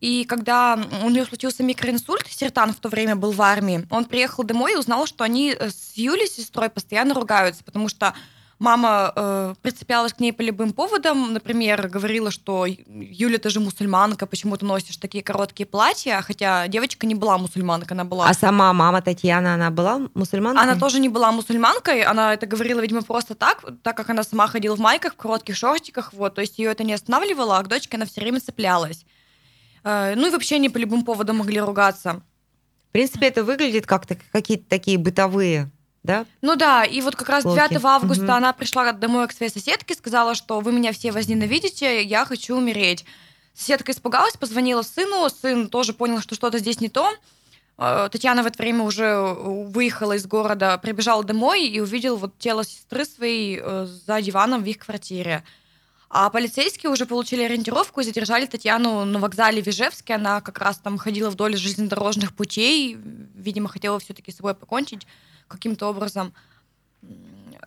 И 0.00 0.24
когда 0.24 0.78
у 1.02 1.08
нее 1.08 1.24
случился 1.24 1.62
микроинсульт, 1.62 2.26
Сертан 2.28 2.74
в 2.74 2.76
то 2.76 2.90
время 2.90 3.16
был 3.16 3.30
в 3.30 3.40
армии, 3.40 3.86
он 3.88 4.04
приехал 4.04 4.44
домой 4.44 4.72
и 4.74 4.76
узнал, 4.76 5.06
что 5.06 5.24
они 5.24 5.56
э, 5.58 5.70
с 5.70 5.92
Юлей, 5.96 6.28
сестрой, 6.28 6.68
постоянно 6.68 7.14
ругаются, 7.14 7.64
потому 7.64 7.88
что 7.88 8.14
мама 8.58 9.12
э, 9.14 9.54
прицеплялась 9.62 10.12
к 10.12 10.20
ней 10.20 10.32
по 10.32 10.42
любым 10.42 10.72
поводам. 10.72 11.32
Например, 11.32 11.88
говорила, 11.88 12.30
что 12.30 12.66
Юля, 12.66 13.38
ты 13.38 13.50
же 13.50 13.60
мусульманка, 13.60 14.26
почему 14.26 14.56
ты 14.56 14.64
носишь 14.64 14.96
такие 14.96 15.22
короткие 15.22 15.66
платья? 15.66 16.20
Хотя 16.22 16.68
девочка 16.68 17.06
не 17.06 17.14
была 17.14 17.38
мусульманка, 17.38 17.94
она 17.94 18.04
была... 18.04 18.28
А 18.28 18.34
сама 18.34 18.72
мама 18.72 19.02
Татьяна, 19.02 19.54
она 19.54 19.70
была 19.70 20.00
мусульманкой? 20.14 20.62
Она 20.62 20.76
тоже 20.76 21.00
не 21.00 21.08
была 21.08 21.32
мусульманкой, 21.32 22.02
она 22.02 22.34
это 22.34 22.46
говорила, 22.46 22.80
видимо, 22.80 23.02
просто 23.02 23.34
так, 23.34 23.64
так 23.82 23.96
как 23.96 24.10
она 24.10 24.22
сама 24.22 24.46
ходила 24.46 24.76
в 24.76 24.80
майках, 24.80 25.14
в 25.14 25.16
коротких 25.16 25.56
шортиках, 25.56 26.12
вот, 26.12 26.34
то 26.34 26.40
есть 26.40 26.58
ее 26.58 26.70
это 26.70 26.84
не 26.84 26.92
останавливало, 26.92 27.58
а 27.58 27.62
к 27.62 27.68
дочке 27.68 27.96
она 27.96 28.06
все 28.06 28.20
время 28.20 28.40
цеплялась. 28.40 29.04
Э, 29.84 30.14
Ну 30.16 30.26
и 30.26 30.30
вообще 30.30 30.56
они 30.56 30.68
по 30.68 30.78
любым 30.78 31.04
поводам 31.04 31.38
могли 31.38 31.60
ругаться. 31.60 32.22
В 32.88 32.92
принципе, 32.92 33.26
это 33.26 33.42
выглядит 33.42 33.86
как-то 33.86 34.16
какие-то 34.30 34.68
такие 34.68 34.98
бытовые, 34.98 35.70
да? 36.04 36.26
Ну 36.42 36.54
да, 36.54 36.84
и 36.84 37.00
вот 37.00 37.16
как 37.16 37.28
раз 37.30 37.40
Склоки. 37.40 37.68
9 37.68 37.84
августа 37.84 38.24
Мгм. 38.24 38.32
она 38.32 38.52
пришла 38.52 38.92
домой 38.92 39.26
к 39.26 39.32
своей 39.32 39.50
соседке, 39.50 39.94
сказала, 39.94 40.34
что 40.34 40.60
вы 40.60 40.70
меня 40.70 40.92
все 40.92 41.10
возненавидите, 41.10 42.02
я 42.04 42.24
хочу 42.26 42.56
умереть. 42.56 43.04
Соседка 43.54 43.92
испугалась, 43.92 44.36
позвонила 44.36 44.82
сыну, 44.82 45.28
сын 45.30 45.68
тоже 45.68 45.94
понял, 45.94 46.20
что 46.20 46.34
что-то 46.34 46.58
здесь 46.58 46.80
не 46.80 46.88
то. 46.90 47.10
Э, 47.78 48.08
Татьяна 48.12 48.42
в 48.42 48.46
это 48.46 48.62
время 48.62 48.82
уже 48.84 49.16
выехала 49.16 50.12
из 50.12 50.26
города, 50.26 50.76
прибежала 50.78 51.24
домой 51.24 51.66
и 51.66 51.80
увидел 51.80 52.16
вот 52.16 52.36
тело 52.38 52.64
сестры 52.64 53.04
своей 53.06 53.58
э, 53.62 53.86
за 53.86 54.20
диваном 54.20 54.62
в 54.62 54.66
их 54.66 54.78
квартире. 54.78 55.42
А 56.10 56.28
полицейские 56.30 56.92
уже 56.92 57.06
получили 57.06 57.42
ориентировку 57.42 58.00
и 58.00 58.04
задержали 58.04 58.46
Татьяну 58.46 59.04
на 59.04 59.18
вокзале 59.18 59.62
в 59.62 59.66
Ижевске. 59.66 60.14
Она 60.14 60.40
как 60.42 60.58
раз 60.58 60.78
там 60.78 60.98
ходила 60.98 61.30
вдоль 61.30 61.56
железнодорожных 61.56 62.34
путей, 62.34 62.96
видимо, 63.34 63.68
хотела 63.68 63.98
все-таки 63.98 64.30
с 64.30 64.36
собой 64.36 64.54
покончить 64.54 65.06
каким-то 65.48 65.88
образом. 65.88 66.32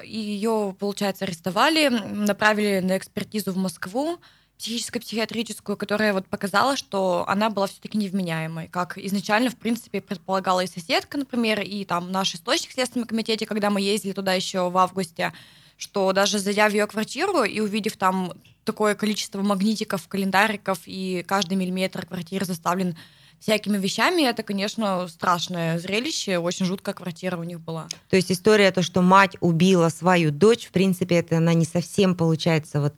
Ее, 0.03 0.75
получается, 0.79 1.25
арестовали, 1.25 1.89
направили 1.89 2.79
на 2.79 2.97
экспертизу 2.97 3.51
в 3.51 3.57
Москву. 3.57 4.19
психическую-психиатрическую, 4.57 5.77
которая 5.77 6.13
вот 6.13 6.25
показала, 6.27 6.75
что 6.75 7.23
она 7.27 7.49
была 7.49 7.67
все-таки 7.67 7.97
невменяемой, 7.97 8.67
как 8.67 8.97
изначально, 8.97 9.49
в 9.51 9.55
принципе, 9.55 10.01
предполагала 10.01 10.63
и 10.63 10.67
соседка, 10.67 11.17
например, 11.17 11.61
и 11.61 11.85
там 11.85 12.11
наш 12.11 12.33
источник 12.33 12.71
в 12.71 12.73
Следственном 12.73 13.07
комитете, 13.07 13.45
когда 13.45 13.69
мы 13.69 13.81
ездили 13.81 14.13
туда 14.13 14.33
еще 14.33 14.69
в 14.69 14.77
августе, 14.77 15.31
что 15.77 16.11
даже 16.11 16.39
зайдя 16.39 16.69
в 16.69 16.73
ее 16.73 16.87
квартиру 16.87 17.43
и 17.43 17.59
увидев 17.59 17.97
там 17.97 18.33
такое 18.63 18.95
количество 18.95 19.41
магнитиков, 19.43 20.07
календариков, 20.07 20.79
и 20.85 21.23
каждый 21.27 21.53
миллиметр 21.53 22.05
квартиры 22.05 22.45
заставлен 22.45 22.97
всякими 23.39 23.77
вещами, 23.77 24.23
это, 24.23 24.43
конечно, 24.43 25.07
страшное 25.07 25.79
зрелище, 25.79 26.37
очень 26.39 26.65
жуткая 26.65 26.95
квартира 26.95 27.37
у 27.37 27.43
них 27.43 27.59
была. 27.59 27.87
То 28.09 28.15
есть 28.15 28.31
история, 28.31 28.71
то, 28.71 28.81
что 28.81 29.01
мать 29.01 29.37
убила 29.39 29.89
свою 29.89 30.31
дочь, 30.31 30.67
в 30.67 30.71
принципе, 30.71 31.15
это 31.15 31.37
она 31.37 31.53
не 31.53 31.65
совсем 31.65 32.15
получается 32.15 32.81
вот 32.81 32.93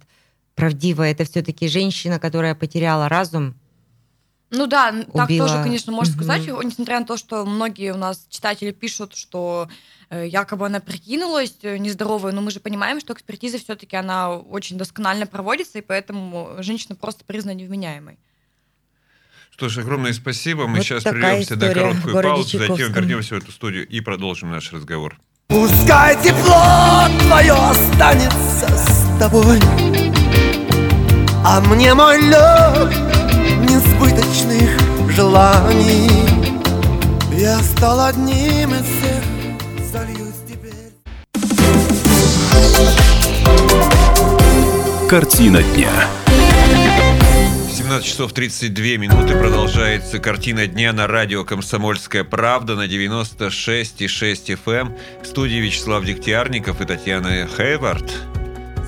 правдивая. 0.55 1.11
Это 1.11 1.23
все-таки 1.25 1.67
женщина, 1.67 2.19
которая 2.19 2.55
потеряла 2.55 3.07
разум, 3.09 3.55
Ну 4.51 4.65
да, 4.65 4.91
так 5.13 5.29
Убила. 5.29 5.47
тоже, 5.47 5.61
конечно, 5.63 5.91
можно 5.91 6.15
Мгм. 6.15 6.23
сказать, 6.23 6.47
несмотря 6.47 6.99
на 6.99 7.05
то, 7.05 7.17
что 7.17 7.45
многие 7.45 7.93
у 7.93 7.97
нас 7.97 8.25
читатели 8.29 8.71
пишут, 8.71 9.15
что 9.15 9.69
э, 10.09 10.27
якобы 10.27 10.65
она 10.65 10.79
прикинулась 10.79 11.55
э, 11.61 11.77
нездоровой, 11.77 12.33
но 12.33 12.41
мы 12.41 12.49
же 12.49 12.59
понимаем, 12.59 12.99
что 12.99 13.13
экспертиза 13.13 13.59
все-таки 13.59 13.95
она 13.95 14.35
очень 14.35 14.75
досконально 14.77 15.27
проводится, 15.27 15.77
и 15.77 15.81
поэтому 15.81 16.55
женщина 16.59 16.95
просто 16.95 17.23
признана 17.25 17.55
невменяемой. 17.55 18.17
Что 19.59 19.67
ж, 19.67 19.79
огромное 19.79 20.13
спасибо. 20.13 20.67
Мы 20.67 20.77
Вот 20.77 20.85
сейчас 20.85 21.03
прервемся 21.03 21.57
на 21.57 21.73
короткую 21.73 22.23
паузу, 22.23 22.57
затем 22.57 22.93
вернемся 22.93 23.35
в 23.35 23.39
эту 23.39 23.51
студию 23.51 23.85
и 23.85 23.99
продолжим 23.99 24.51
наш 24.51 24.71
разговор. 24.71 25.17
Пускай 25.49 26.15
тепло 26.23 27.09
твое 27.27 27.51
останется 27.51 28.69
с 28.69 29.19
тобой 29.19 29.59
А 31.43 31.59
мне 31.59 31.93
мой 31.93 32.21
лед 32.21 32.95
несбыточных 33.67 34.69
желаний 35.13 36.09
Я 37.33 37.59
стал 37.59 37.99
одним 37.99 38.75
из 38.75 38.85
всех, 38.85 39.23
зальюсь 39.91 40.39
теперь 40.47 40.71
Картина 45.09 45.61
дня. 45.63 45.89
17 47.89 48.07
часов 48.07 48.33
32 48.33 48.97
минуты 48.97 49.33
продолжается 49.33 50.19
картина 50.19 50.67
дня 50.67 50.93
на 50.93 51.07
радио 51.07 51.43
«Комсомольская 51.43 52.23
правда» 52.23 52.75
на 52.75 52.85
96,6 52.85 54.59
FM. 54.63 54.95
В 55.23 55.25
студии 55.25 55.55
Вячеслав 55.55 56.05
Дегтярников 56.05 56.81
и 56.81 56.85
Татьяна 56.85 57.47
Хейвард. 57.47 58.13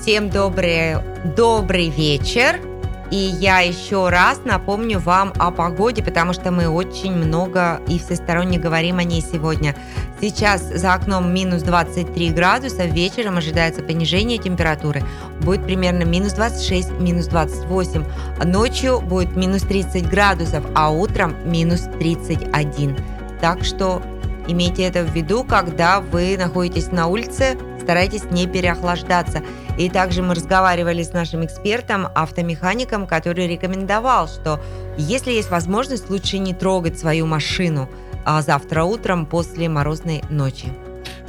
Всем 0.00 0.30
добрый, 0.30 0.98
добрый 1.36 1.88
вечер. 1.88 2.71
И 3.12 3.36
я 3.40 3.60
еще 3.60 4.08
раз 4.08 4.40
напомню 4.46 4.98
вам 4.98 5.34
о 5.38 5.50
погоде, 5.50 6.02
потому 6.02 6.32
что 6.32 6.50
мы 6.50 6.66
очень 6.66 7.12
много 7.12 7.82
и 7.86 7.98
всесторонне 7.98 8.58
говорим 8.58 9.00
о 9.00 9.04
ней 9.04 9.20
сегодня. 9.20 9.76
Сейчас 10.18 10.62
за 10.62 10.94
окном 10.94 11.34
минус 11.34 11.62
23 11.62 12.30
градуса, 12.30 12.86
вечером 12.86 13.36
ожидается 13.36 13.82
понижение 13.82 14.38
температуры. 14.38 15.02
Будет 15.42 15.62
примерно 15.62 16.04
минус 16.04 16.32
26, 16.32 16.92
минус 17.00 17.26
28. 17.26 18.02
Ночью 18.46 19.02
будет 19.02 19.36
минус 19.36 19.60
30 19.60 20.08
градусов, 20.08 20.64
а 20.74 20.88
утром 20.90 21.36
минус 21.44 21.82
31. 21.98 22.96
Так 23.42 23.62
что 23.62 24.00
имейте 24.48 24.84
это 24.84 25.02
в 25.02 25.14
виду, 25.14 25.44
когда 25.44 26.00
вы 26.00 26.38
находитесь 26.38 26.90
на 26.90 27.08
улице, 27.08 27.58
старайтесь 27.82 28.24
не 28.30 28.46
переохлаждаться. 28.46 29.42
И 29.78 29.90
также 29.90 30.22
мы 30.22 30.34
разговаривали 30.34 31.02
с 31.02 31.12
нашим 31.12 31.44
экспертом, 31.44 32.08
автомехаником, 32.14 33.06
который 33.06 33.46
рекомендовал, 33.46 34.28
что 34.28 34.60
если 34.96 35.32
есть 35.32 35.50
возможность, 35.50 36.08
лучше 36.08 36.38
не 36.38 36.54
трогать 36.54 36.98
свою 36.98 37.26
машину 37.26 37.88
а 38.24 38.42
завтра 38.42 38.84
утром 38.84 39.26
после 39.26 39.68
морозной 39.68 40.22
ночи. 40.30 40.72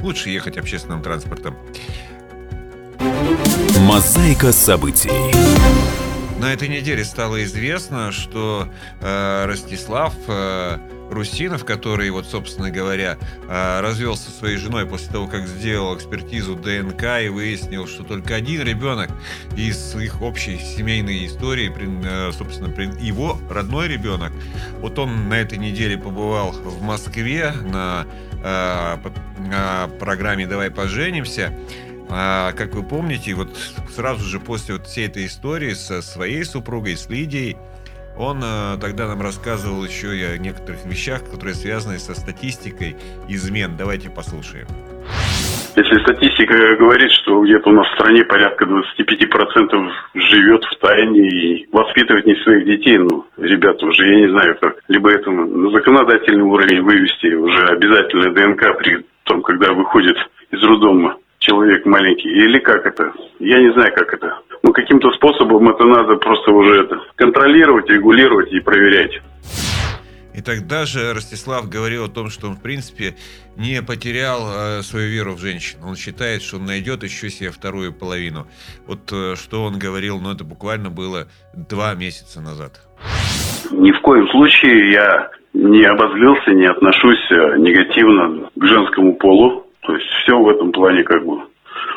Лучше 0.00 0.30
ехать 0.30 0.56
общественным 0.56 1.02
транспортом. 1.02 1.56
Мозаика 3.80 4.52
событий. 4.52 5.10
На 6.38 6.52
этой 6.52 6.68
неделе 6.68 7.04
стало 7.04 7.42
известно, 7.44 8.12
что 8.12 8.68
э, 9.00 9.46
Ростислав 9.46 10.12
э, 10.28 10.78
Русинов, 11.10 11.64
который, 11.64 12.10
вот, 12.10 12.26
собственно 12.26 12.70
говоря, 12.70 13.18
э, 13.48 13.80
развелся 13.80 14.30
со 14.30 14.38
своей 14.38 14.56
женой 14.56 14.86
после 14.86 15.12
того, 15.12 15.26
как 15.26 15.46
сделал 15.46 15.96
экспертизу 15.96 16.56
ДНК 16.56 17.20
и 17.22 17.28
выяснил, 17.28 17.86
что 17.86 18.04
только 18.04 18.34
один 18.34 18.62
ребенок 18.62 19.10
из 19.56 19.94
их 19.96 20.22
общей 20.22 20.58
семейной 20.58 21.26
истории, 21.26 21.72
э, 21.76 22.32
собственно, 22.32 22.72
его 23.00 23.38
родной 23.50 23.88
ребенок, 23.88 24.32
вот 24.80 24.98
он 24.98 25.28
на 25.28 25.34
этой 25.34 25.58
неделе 25.58 25.98
побывал 25.98 26.52
в 26.52 26.82
Москве 26.82 27.52
на, 27.52 28.06
на 28.42 29.88
программе 29.98 30.46
«Давай 30.46 30.70
поженимся», 30.70 31.52
а, 32.08 32.52
как 32.52 32.74
вы 32.74 32.82
помните, 32.82 33.34
вот 33.34 33.56
сразу 33.94 34.24
же 34.24 34.38
после 34.38 34.74
вот 34.74 34.86
всей 34.86 35.06
этой 35.06 35.26
истории 35.26 35.74
со 35.74 36.02
своей 36.02 36.44
супругой, 36.44 36.96
с 36.96 37.08
Лидией, 37.08 37.56
он 38.16 38.40
э, 38.42 38.78
тогда 38.80 39.08
нам 39.08 39.20
рассказывал 39.22 39.84
еще 39.84 40.16
и 40.16 40.22
о 40.22 40.38
некоторых 40.38 40.84
вещах, 40.84 41.24
которые 41.30 41.54
связаны 41.54 41.98
со 41.98 42.14
статистикой 42.14 42.96
измен. 43.28 43.76
Давайте 43.76 44.10
послушаем. 44.10 44.66
Если 45.76 45.98
статистика 46.04 46.76
говорит, 46.76 47.10
что 47.10 47.42
где-то 47.42 47.68
у 47.70 47.72
нас 47.72 47.88
в 47.88 47.94
стране 47.94 48.24
порядка 48.24 48.64
25% 48.64 49.90
живет 50.14 50.64
в 50.64 50.78
тайне 50.78 51.28
и 51.28 51.68
воспитывает 51.72 52.26
не 52.26 52.36
своих 52.36 52.64
детей, 52.64 52.98
ну, 52.98 53.26
ребята, 53.36 53.84
уже 53.84 54.06
я 54.06 54.20
не 54.20 54.30
знаю 54.30 54.56
как, 54.60 54.76
либо 54.86 55.10
это 55.10 55.30
на 55.32 55.70
законодательный 55.72 56.44
уровень 56.44 56.82
вывести, 56.82 57.34
уже 57.34 57.66
обязательно 57.66 58.32
ДНК 58.32 58.78
при 58.78 59.04
том, 59.24 59.42
когда 59.42 59.72
выходит 59.72 60.16
из 60.52 60.62
роддома 60.62 61.16
человек 61.38 61.84
маленький, 61.86 62.28
или 62.28 62.60
как 62.60 62.86
это? 62.86 63.12
Я 63.40 63.58
не 63.58 63.72
знаю, 63.72 63.92
как 63.96 64.14
это. 64.14 64.38
Ну, 64.62 64.72
каким-то 64.72 65.10
способом 65.12 65.68
это 65.68 65.84
надо 65.84 66.16
просто 66.16 66.50
уже 66.50 66.82
это 66.82 67.00
контролировать, 67.16 67.88
регулировать 67.88 68.52
и 68.52 68.60
проверять. 68.60 69.20
И 70.34 70.42
тогда 70.42 70.84
же 70.84 71.14
Ростислав 71.14 71.68
говорил 71.68 72.06
о 72.06 72.08
том, 72.08 72.28
что 72.28 72.48
он, 72.48 72.56
в 72.56 72.62
принципе, 72.62 73.14
не 73.56 73.80
потерял 73.82 74.40
э, 74.42 74.82
свою 74.82 75.08
веру 75.08 75.34
в 75.34 75.38
женщин. 75.38 75.78
Он 75.86 75.94
считает, 75.94 76.42
что 76.42 76.56
он 76.56 76.66
найдет 76.66 77.04
еще 77.04 77.30
себе 77.30 77.50
вторую 77.50 77.92
половину. 77.92 78.48
Вот 78.88 79.12
э, 79.12 79.36
что 79.36 79.62
он 79.62 79.78
говорил, 79.78 80.18
ну, 80.20 80.32
это 80.32 80.42
буквально 80.42 80.90
было 80.90 81.28
два 81.54 81.94
месяца 81.94 82.40
назад. 82.40 82.80
Ни 83.70 83.92
в 83.92 84.00
коем 84.00 84.26
случае 84.28 84.90
я 84.90 85.30
не 85.52 85.84
обозлился, 85.84 86.50
не 86.50 86.66
отношусь 86.66 87.30
э, 87.30 87.58
негативно 87.58 88.50
к 88.56 88.66
женскому 88.66 89.14
полу. 89.14 89.66
То 89.82 89.94
есть 89.94 90.06
все 90.22 90.36
в 90.36 90.48
этом 90.48 90.72
плане 90.72 91.04
как 91.04 91.24
бы 91.24 91.42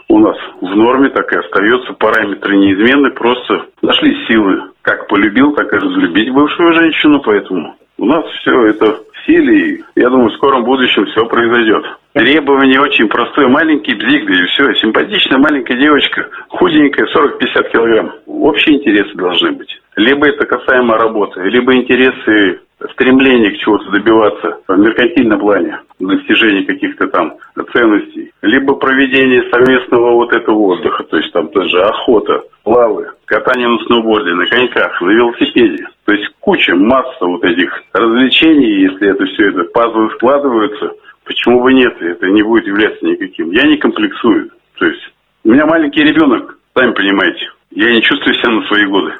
у 0.09 0.19
нас 0.19 0.37
в 0.61 0.75
норме 0.75 1.09
так 1.09 1.31
и 1.31 1.37
остается. 1.37 1.93
Параметры 1.93 2.57
неизменны, 2.57 3.11
просто 3.11 3.65
нашли 3.81 4.15
силы. 4.27 4.71
Как 4.81 5.07
полюбил, 5.07 5.53
так 5.53 5.71
и 5.73 5.77
разлюбить 5.77 6.33
бывшую 6.33 6.73
женщину, 6.73 7.21
поэтому 7.23 7.75
у 7.97 8.05
нас 8.05 8.25
все 8.41 8.67
это 8.67 8.85
в 8.85 9.25
силе, 9.25 9.75
и 9.75 9.83
я 9.95 10.09
думаю, 10.09 10.29
в 10.29 10.35
скором 10.35 10.63
будущем 10.63 11.05
все 11.07 11.25
произойдет. 11.25 11.83
Требование 12.13 12.79
очень 12.79 13.07
простое. 13.07 13.47
Маленький 13.47 13.95
бзик, 13.95 14.29
и 14.29 14.45
все. 14.45 14.73
Симпатичная 14.75 15.39
маленькая 15.39 15.77
девочка, 15.77 16.29
худенькая, 16.49 17.07
40-50 17.07 17.71
килограмм. 17.71 18.11
Общие 18.25 18.77
интересы 18.77 19.13
должны 19.15 19.51
быть. 19.51 19.81
Либо 19.97 20.27
это 20.27 20.45
касаемо 20.45 20.95
работы, 20.95 21.41
либо 21.41 21.75
интересы 21.75 22.59
стремление 22.91 23.49
к 23.51 23.57
чего-то 23.57 23.89
добиваться 23.89 24.59
в 24.67 24.77
меркантильном 24.77 25.39
плане, 25.39 25.79
достижения 25.99 26.63
каких-то 26.65 27.07
там 27.07 27.33
ценностей, 27.73 28.31
либо 28.43 28.75
проведение 28.75 29.49
совместного 29.49 30.11
вот 30.11 30.31
этого 30.33 30.55
отдыха, 30.55 31.03
то 31.03 31.17
есть 31.17 31.33
там 31.33 31.47
тоже 31.47 31.81
охота, 31.81 32.43
плавы, 32.63 33.07
катание 33.25 33.67
на 33.67 33.79
сноуборде, 33.85 34.35
на 34.35 34.45
коньках, 34.45 35.01
на 35.01 35.09
велосипеде. 35.09 35.87
То 36.05 36.11
есть 36.13 36.29
куча, 36.41 36.75
масса 36.75 37.25
вот 37.25 37.43
этих 37.43 37.81
развлечений, 37.91 38.83
если 38.83 39.09
это 39.09 39.25
все 39.25 39.49
это 39.49 39.63
пазлы 39.73 40.11
складываются, 40.11 40.91
почему 41.25 41.63
бы 41.63 41.73
нет, 41.73 41.99
это 41.99 42.27
не 42.27 42.43
будет 42.43 42.67
являться 42.67 43.03
никаким. 43.03 43.49
Я 43.49 43.63
не 43.63 43.77
комплексую. 43.77 44.51
То 44.77 44.85
есть 44.85 45.11
у 45.43 45.49
меня 45.49 45.65
маленький 45.65 46.03
ребенок, 46.03 46.59
сами 46.75 46.91
понимаете, 46.91 47.49
я 47.71 47.91
не 47.91 48.03
чувствую 48.03 48.35
себя 48.35 48.51
на 48.51 48.61
свои 48.67 48.85
годы. 48.85 49.13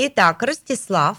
Итак, 0.00 0.44
Ростислав 0.44 1.16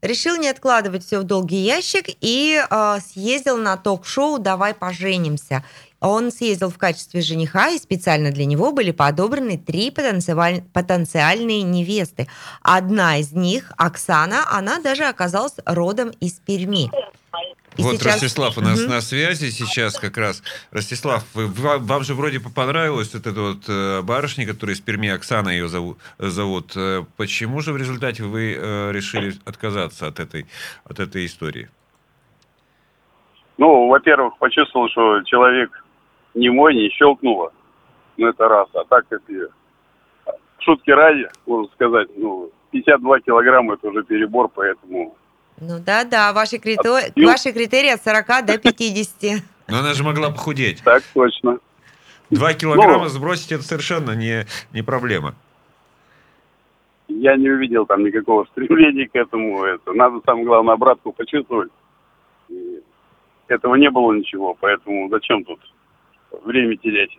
решил 0.00 0.36
не 0.36 0.48
откладывать 0.48 1.04
все 1.04 1.18
в 1.20 1.24
долгий 1.24 1.58
ящик 1.58 2.06
и 2.22 2.58
э, 2.58 2.98
съездил 3.06 3.58
на 3.58 3.76
ток-шоу 3.76 4.38
«Давай 4.38 4.72
поженимся». 4.72 5.62
Он 6.00 6.30
съездил 6.30 6.70
в 6.70 6.78
качестве 6.78 7.20
жениха, 7.20 7.68
и 7.68 7.78
специально 7.78 8.30
для 8.30 8.46
него 8.46 8.72
были 8.72 8.92
подобраны 8.92 9.58
три 9.58 9.90
потенциаль- 9.90 10.62
потенциальные 10.72 11.62
невесты. 11.62 12.28
Одна 12.62 13.18
из 13.18 13.32
них, 13.32 13.72
Оксана, 13.76 14.44
она 14.50 14.78
даже 14.78 15.04
оказалась 15.04 15.56
родом 15.66 16.10
из 16.20 16.34
Перми. 16.34 16.90
И 17.78 17.82
вот 17.82 17.92
сейчас- 17.96 18.14
Ростислав 18.14 18.58
у 18.58 18.60
нас 18.60 18.80
Мгм. 18.80 18.90
на 18.90 19.00
связи 19.00 19.50
сейчас 19.50 19.98
как 19.98 20.16
раз. 20.18 20.42
Ростислав, 20.72 21.24
вы- 21.34 21.46
вам, 21.46 21.84
вам 21.84 22.02
же 22.02 22.14
вроде 22.14 22.40
бы 22.40 22.50
понравилась 22.50 23.14
вот 23.14 23.26
эта 23.26 23.40
вот 23.40 23.58
э, 23.68 24.02
барышня, 24.02 24.46
которая 24.46 24.74
из 24.74 24.80
Перми, 24.80 25.08
Оксана 25.08 25.50
ее 25.50 25.68
зову- 25.68 25.96
зовут. 26.18 26.72
Э, 26.76 27.04
Почему 27.16 27.60
же 27.60 27.72
в 27.72 27.76
результате 27.76 28.24
вы 28.24 28.54
э, 28.58 28.92
решили 28.92 29.34
отказаться 29.44 30.08
от 30.08 30.18
этой, 30.20 30.46
от 30.84 30.98
этой 30.98 31.24
истории? 31.24 31.68
Ну, 33.58 33.88
во-первых, 33.88 34.36
почувствовал, 34.38 34.88
что 34.88 35.22
человек 35.24 35.70
не 36.34 36.50
мой, 36.50 36.74
не 36.74 36.90
щелкнуло. 36.90 37.52
Ну, 38.16 38.26
это 38.28 38.48
раз. 38.48 38.68
А 38.74 38.84
так, 38.84 39.04
если 39.10 39.48
шутки 40.60 40.90
ради, 40.90 41.28
можно 41.46 41.68
сказать, 41.74 42.08
ну, 42.16 42.50
52 42.72 43.20
килограмма 43.20 43.74
это 43.74 43.88
уже 43.88 44.02
перебор, 44.02 44.48
поэтому... 44.48 45.16
Ну 45.60 45.78
да, 45.80 46.04
да, 46.04 46.32
ваши, 46.32 46.58
крито... 46.58 47.00
Ваши 47.16 47.52
критерии 47.52 47.90
от 47.90 48.02
40 48.02 48.46
до 48.46 48.58
50. 48.58 49.42
Но 49.68 49.78
она 49.78 49.94
же 49.94 50.04
могла 50.04 50.30
похудеть. 50.30 50.82
Так 50.84 51.02
точно. 51.14 51.58
Два 52.30 52.52
килограмма 52.54 53.04
Ну. 53.04 53.08
сбросить 53.08 53.52
это 53.52 53.62
совершенно 53.62 54.12
не, 54.12 54.46
не 54.72 54.82
проблема. 54.82 55.34
Я 57.08 57.36
не 57.36 57.48
увидел 57.48 57.86
там 57.86 58.04
никакого 58.04 58.44
стремления 58.52 59.08
к 59.08 59.16
этому. 59.16 59.64
Это 59.64 59.92
надо, 59.92 60.20
самое 60.26 60.44
главное, 60.44 60.74
обратку 60.74 61.12
почувствовать. 61.12 61.70
И 62.50 62.80
этого 63.48 63.76
не 63.76 63.90
было 63.90 64.12
ничего, 64.12 64.54
поэтому 64.60 65.08
зачем 65.08 65.44
тут 65.44 65.60
время 66.44 66.76
терять 66.76 67.18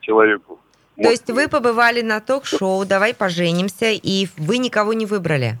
человеку? 0.00 0.60
То 0.96 1.10
есть 1.10 1.28
вы 1.30 1.48
побывали 1.48 2.02
на 2.02 2.20
ток-шоу 2.20 2.84
«Давай 2.84 3.14
поженимся», 3.14 3.90
и 3.90 4.26
вы 4.36 4.58
никого 4.58 4.92
не 4.92 5.06
выбрали? 5.06 5.58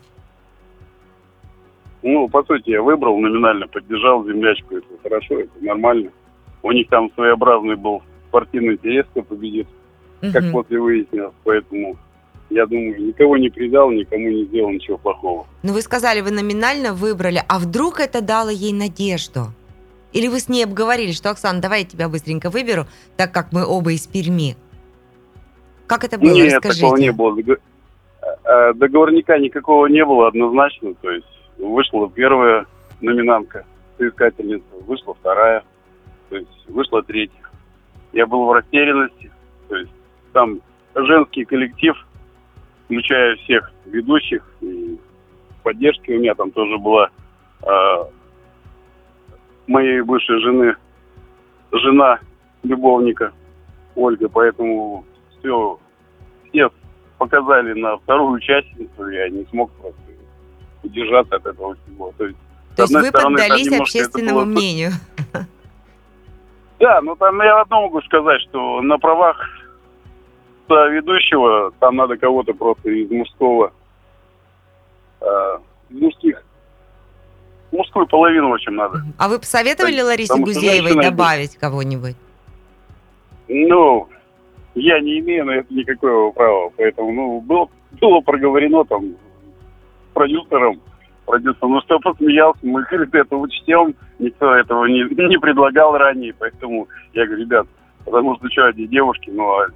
Ну, 2.02 2.28
по 2.28 2.42
сути, 2.44 2.70
я 2.70 2.82
выбрал 2.82 3.18
номинально, 3.18 3.66
поддержал 3.68 4.24
землячку. 4.24 4.76
Это 4.76 4.86
хорошо, 5.02 5.40
это 5.40 5.50
нормально. 5.60 6.10
У 6.62 6.72
них 6.72 6.88
там 6.88 7.10
своеобразный 7.14 7.76
был 7.76 8.02
спортивный 8.28 8.74
интерес, 8.74 9.06
кто 9.10 9.22
победит, 9.22 9.66
как 10.32 10.42
Мгм. 10.44 10.52
после 10.52 10.78
выяснилось. 10.80 11.34
Поэтому, 11.44 11.96
я 12.48 12.66
думаю, 12.66 13.02
никого 13.06 13.36
не 13.36 13.50
предал, 13.50 13.90
никому 13.90 14.28
не 14.28 14.44
сделал 14.44 14.70
ничего 14.70 14.96
плохого. 14.98 15.46
Ну, 15.62 15.72
вы 15.72 15.82
сказали, 15.82 16.20
вы 16.20 16.30
номинально 16.30 16.94
выбрали, 16.94 17.42
а 17.48 17.58
вдруг 17.58 18.00
это 18.00 18.22
дало 18.22 18.50
ей 18.50 18.72
надежду? 18.72 19.48
Или 20.12 20.28
вы 20.28 20.40
с 20.40 20.48
ней 20.48 20.64
обговорили, 20.64 21.12
что, 21.12 21.30
Оксана, 21.30 21.60
давай 21.60 21.80
я 21.80 21.86
тебя 21.86 22.08
быстренько 22.08 22.50
выберу, 22.50 22.86
так 23.16 23.32
как 23.32 23.52
мы 23.52 23.64
оба 23.66 23.92
из 23.92 24.06
Перми? 24.06 24.56
Как 25.86 26.04
это 26.04 26.18
было? 26.18 26.32
Нет, 26.34 26.54
Расскажите. 26.54 26.80
такого 26.82 26.96
не 26.96 27.12
было. 27.12 27.36
Э, 28.44 28.72
Договорника 28.74 29.38
никакого 29.38 29.86
не 29.86 30.04
было 30.04 30.28
однозначно. 30.28 30.94
То 30.94 31.10
есть 31.10 31.26
вышла 31.60 32.10
первая 32.10 32.66
номинантка, 33.00 33.64
соискательница, 33.98 34.64
вышла 34.86 35.14
вторая, 35.14 35.64
то 36.28 36.36
есть 36.36 36.68
вышла 36.68 37.02
третья. 37.02 37.40
Я 38.12 38.26
был 38.26 38.46
в 38.46 38.52
растерянности. 38.52 39.30
То 39.68 39.76
есть 39.76 39.92
там 40.32 40.60
женский 40.94 41.44
коллектив, 41.44 41.94
включая 42.84 43.36
всех 43.36 43.72
ведущих, 43.86 44.44
и 44.60 44.98
поддержки 45.62 46.10
у 46.10 46.18
меня 46.18 46.34
там 46.34 46.50
тоже 46.50 46.78
была 46.78 47.10
э, 47.62 48.04
моей 49.66 50.00
бывшей 50.02 50.40
жены, 50.40 50.74
жена 51.72 52.18
любовника 52.62 53.32
Ольга, 53.94 54.28
поэтому 54.28 55.04
все, 55.38 55.78
все 56.48 56.70
показали 57.18 57.78
на 57.78 57.96
вторую 57.98 58.32
участницу, 58.32 59.08
я 59.08 59.28
не 59.28 59.44
смог 59.46 59.70
просто 59.72 60.00
удержаться 60.82 61.36
от 61.36 61.46
этого 61.46 61.76
всего. 61.76 62.12
То 62.18 62.26
есть, 62.26 62.38
То 62.76 62.82
есть 62.82 62.94
вы 62.94 63.04
стороны, 63.06 63.36
поддались 63.38 63.80
общественному 63.80 64.40
было- 64.40 64.44
мнению. 64.46 64.90
Да, 66.78 67.02
ну 67.02 67.14
там 67.14 67.38
я 67.42 67.60
одно 67.60 67.82
могу 67.82 68.00
сказать, 68.00 68.40
что 68.48 68.80
на 68.80 68.96
правах 68.98 69.36
ведущего 70.68 71.72
там 71.78 71.96
надо 71.96 72.16
кого-то 72.16 72.54
просто 72.54 72.88
из 72.88 73.10
мужского, 73.10 73.72
э, 75.20 75.58
из 75.90 76.00
мужских, 76.00 76.42
мужскую 77.72 78.06
половину, 78.06 78.48
в 78.50 78.54
общем, 78.54 78.76
надо. 78.76 79.02
А 79.18 79.28
вы 79.28 79.38
посоветовали 79.38 79.92
Потому 79.96 80.08
Ларисе 80.08 80.32
что 80.34 80.42
Гузеевой 80.42 80.92
женщина- 80.92 81.10
добавить 81.10 81.56
кого-нибудь? 81.56 82.16
Ну, 83.48 84.08
я 84.74 85.00
не 85.00 85.18
имею 85.18 85.44
на 85.46 85.50
это 85.56 85.74
никакого 85.74 86.30
права, 86.30 86.70
поэтому, 86.76 87.12
ну, 87.12 87.40
было, 87.40 87.68
было 88.00 88.20
проговорено 88.20 88.84
там 88.84 89.16
продюсером, 90.20 90.80
продюсер, 91.24 91.62
ну 91.62 91.80
что, 91.80 91.98
посмеялся, 92.00 92.60
мы, 92.62 92.82
говорит, 92.82 93.14
это 93.14 93.36
учтем, 93.36 93.94
никто 94.18 94.54
этого 94.54 94.84
не, 94.84 95.02
не 95.28 95.38
предлагал 95.38 95.96
ранее, 95.96 96.34
поэтому 96.38 96.88
я 97.14 97.24
говорю, 97.24 97.42
ребят, 97.42 97.66
потому 98.04 98.36
что 98.36 98.50
что, 98.50 98.66
одни 98.66 98.86
девушки, 98.86 99.30
ну, 99.30 99.48
а, 99.48 99.68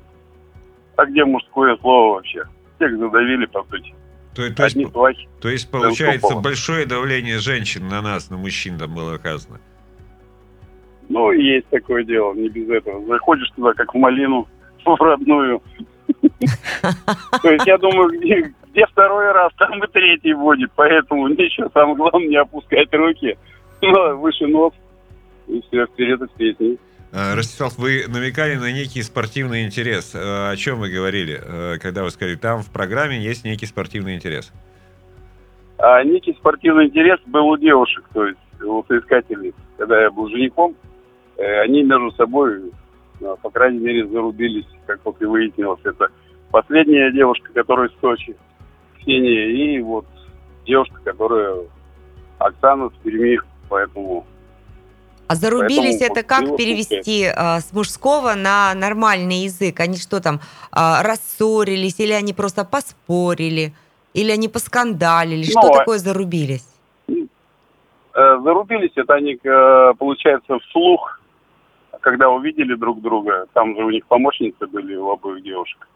а 0.96 1.06
где 1.06 1.24
мужское 1.24 1.76
слово 1.78 2.16
вообще? 2.16 2.44
Всех 2.76 2.98
задавили, 2.98 3.46
по 3.46 3.64
сути. 3.64 3.94
То, 4.34 4.52
то 4.52 4.64
есть, 4.64 4.90
свахи. 4.90 5.28
то 5.40 5.48
есть, 5.48 5.70
получается, 5.70 6.34
большое 6.34 6.86
давление 6.86 7.38
женщин 7.38 7.88
на 7.88 8.02
нас, 8.02 8.30
на 8.30 8.36
мужчин 8.36 8.76
там 8.78 8.94
было 8.94 9.14
оказано. 9.14 9.60
Ну, 11.08 11.30
есть 11.30 11.68
такое 11.68 12.04
дело, 12.04 12.34
не 12.34 12.48
без 12.48 12.68
этого. 12.68 13.06
Заходишь 13.06 13.50
туда, 13.54 13.72
как 13.74 13.94
в 13.94 13.96
малину, 13.96 14.46
в 14.84 15.00
родную. 15.00 15.62
То 17.42 17.50
есть, 17.50 17.66
я 17.66 17.78
думаю, 17.78 18.10
где, 18.74 18.84
второй 18.86 19.30
раз, 19.32 19.52
там 19.56 19.82
и 19.82 19.86
третий 19.86 20.34
будет. 20.34 20.70
Поэтому 20.74 21.28
ничего, 21.28 21.70
самое 21.72 21.96
главное, 21.96 22.26
не 22.26 22.36
опускать 22.36 22.92
руки. 22.92 23.38
Ну, 23.80 24.16
выше 24.18 24.46
нос. 24.46 24.72
И 25.46 25.62
все, 25.68 25.86
вперед 25.86 26.20
из 26.22 26.30
песни. 26.30 26.78
Э, 27.12 27.34
Ростислав, 27.34 27.78
вы 27.78 28.04
намекали 28.08 28.56
на 28.56 28.72
некий 28.72 29.02
спортивный 29.02 29.64
интерес. 29.64 30.14
Э, 30.14 30.50
О 30.50 30.56
чем 30.56 30.80
вы 30.80 30.90
говорили, 30.90 31.40
э, 31.40 31.78
когда 31.78 32.02
вы 32.02 32.10
сказали, 32.10 32.34
там 32.34 32.62
в 32.62 32.72
программе 32.72 33.18
есть 33.18 33.44
некий 33.44 33.66
спортивный 33.66 34.16
интерес? 34.16 34.52
А 35.78 36.02
некий 36.02 36.32
спортивный 36.32 36.86
интерес 36.86 37.20
был 37.26 37.46
у 37.46 37.56
девушек, 37.56 38.04
то 38.12 38.26
есть 38.26 38.38
у 38.64 38.84
соискательниц. 38.88 39.54
Когда 39.76 40.02
я 40.02 40.10
был 40.10 40.28
женихом, 40.28 40.74
они 41.36 41.82
между 41.82 42.12
собой, 42.12 42.72
по 43.42 43.50
крайней 43.50 43.80
мере, 43.80 44.06
зарубились, 44.06 44.66
как 44.86 45.00
вот 45.04 45.20
и 45.20 45.24
выяснилось. 45.24 45.80
Это 45.84 46.08
последняя 46.52 47.10
девушка, 47.12 47.52
которая 47.52 47.88
из 47.88 48.00
Сочи, 48.00 48.36
Ксения, 49.04 49.48
и 49.48 49.80
вот 49.80 50.06
девушка, 50.66 51.00
которая 51.04 51.58
Оксана 52.38 52.90
с 52.90 52.92
Перми, 53.02 53.38
поэтому... 53.68 54.24
А 55.26 55.36
зарубились 55.36 56.00
Поэтому 56.00 56.18
это 56.18 56.22
как 56.22 56.56
перевести 56.56 57.24
а, 57.24 57.60
с 57.60 57.72
мужского 57.72 58.34
на 58.34 58.74
нормальный 58.74 59.44
язык? 59.44 59.80
Они 59.80 59.96
что 59.96 60.20
там, 60.20 60.40
а, 60.70 61.02
рассорились, 61.02 61.98
или 61.98 62.12
они 62.12 62.34
просто 62.34 62.64
поспорили, 62.64 63.72
или 64.12 64.30
они 64.30 64.48
поскандалили? 64.48 65.44
Что 65.44 65.62
Ну, 65.62 65.72
а- 65.72 65.78
такое 65.78 65.98
зарубились? 65.98 66.66
Э, 68.14 68.38
зарубились, 68.44 68.92
это 68.94 69.14
они, 69.14 69.38
э, 69.42 69.94
получается, 69.98 70.58
вслух, 70.60 71.20
когда 72.00 72.28
увидели 72.28 72.74
друг 72.74 73.00
друга, 73.00 73.46
там 73.54 73.74
же 73.74 73.84
у 73.84 73.90
них 73.90 74.06
помощницы 74.06 74.66
были 74.66 74.94
у 74.94 75.10
обоих 75.10 75.42
девушек, 75.42 75.88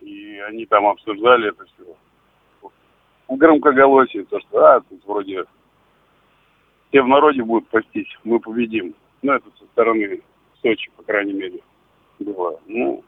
и 0.00 0.40
они 0.48 0.66
там 0.66 0.86
обсуждали 0.86 1.50
это 1.50 1.64
все. 1.66 1.84
В 3.30 3.36
громкоголосии, 3.36 4.26
то, 4.28 4.40
что, 4.40 4.58
а, 4.58 4.80
тут 4.80 5.00
вроде 5.06 5.44
все 6.88 7.02
в 7.02 7.08
народе 7.08 7.42
будут 7.42 7.68
пастись, 7.68 8.08
мы 8.24 8.40
победим. 8.40 8.94
Ну, 9.22 9.32
это 9.32 9.46
со 9.58 9.64
стороны 9.66 10.20
Сочи, 10.60 10.90
по 10.96 11.02
крайней 11.02 11.32
мере, 11.32 11.60
было. 12.18 12.60
Ну, 12.66 13.02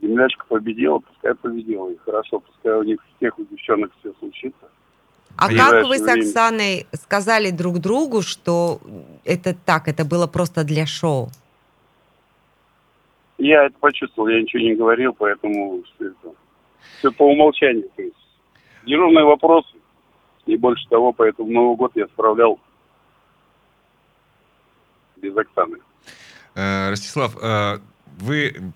землячка 0.00 0.46
победила, 0.46 1.00
пускай 1.00 1.34
победила, 1.34 1.90
и 1.90 1.96
хорошо, 1.98 2.40
пускай 2.40 2.72
у 2.74 2.84
них 2.84 3.00
всех 3.16 3.38
у 3.38 3.44
девчонок 3.44 3.90
все 4.00 4.12
случится. 4.18 4.68
А 5.36 5.48
как 5.48 5.86
вы 5.86 5.98
с. 5.98 6.06
Оксаной 6.06 6.86
сказали 6.92 7.50
друг 7.50 7.78
другу, 7.78 8.22
что 8.22 8.80
это 9.24 9.54
так, 9.54 9.88
это 9.88 10.04
было 10.04 10.26
просто 10.26 10.64
для 10.64 10.86
шоу? 10.86 11.28
Я 13.38 13.64
это 13.64 13.76
почувствовал, 13.80 14.28
я 14.28 14.40
ничего 14.40 14.62
не 14.62 14.74
говорил, 14.74 15.14
поэтому 15.18 15.82
все 15.82 16.08
это 16.08 16.34
все 16.98 17.10
по 17.10 17.24
умолчанию. 17.24 17.88
То 17.96 18.02
есть 18.02 18.21
дежурные 18.84 19.24
вопросы, 19.24 19.74
не 20.46 20.56
больше 20.56 20.86
того, 20.88 21.12
поэтому 21.12 21.50
Новый 21.50 21.76
год 21.76 21.92
я 21.94 22.06
справлял 22.08 22.58
без 25.16 25.36
Оксаны. 25.36 25.78
Э, 26.54 26.90
Ростислав, 26.90 27.36
э, 27.40 27.78
вы, 28.18 28.72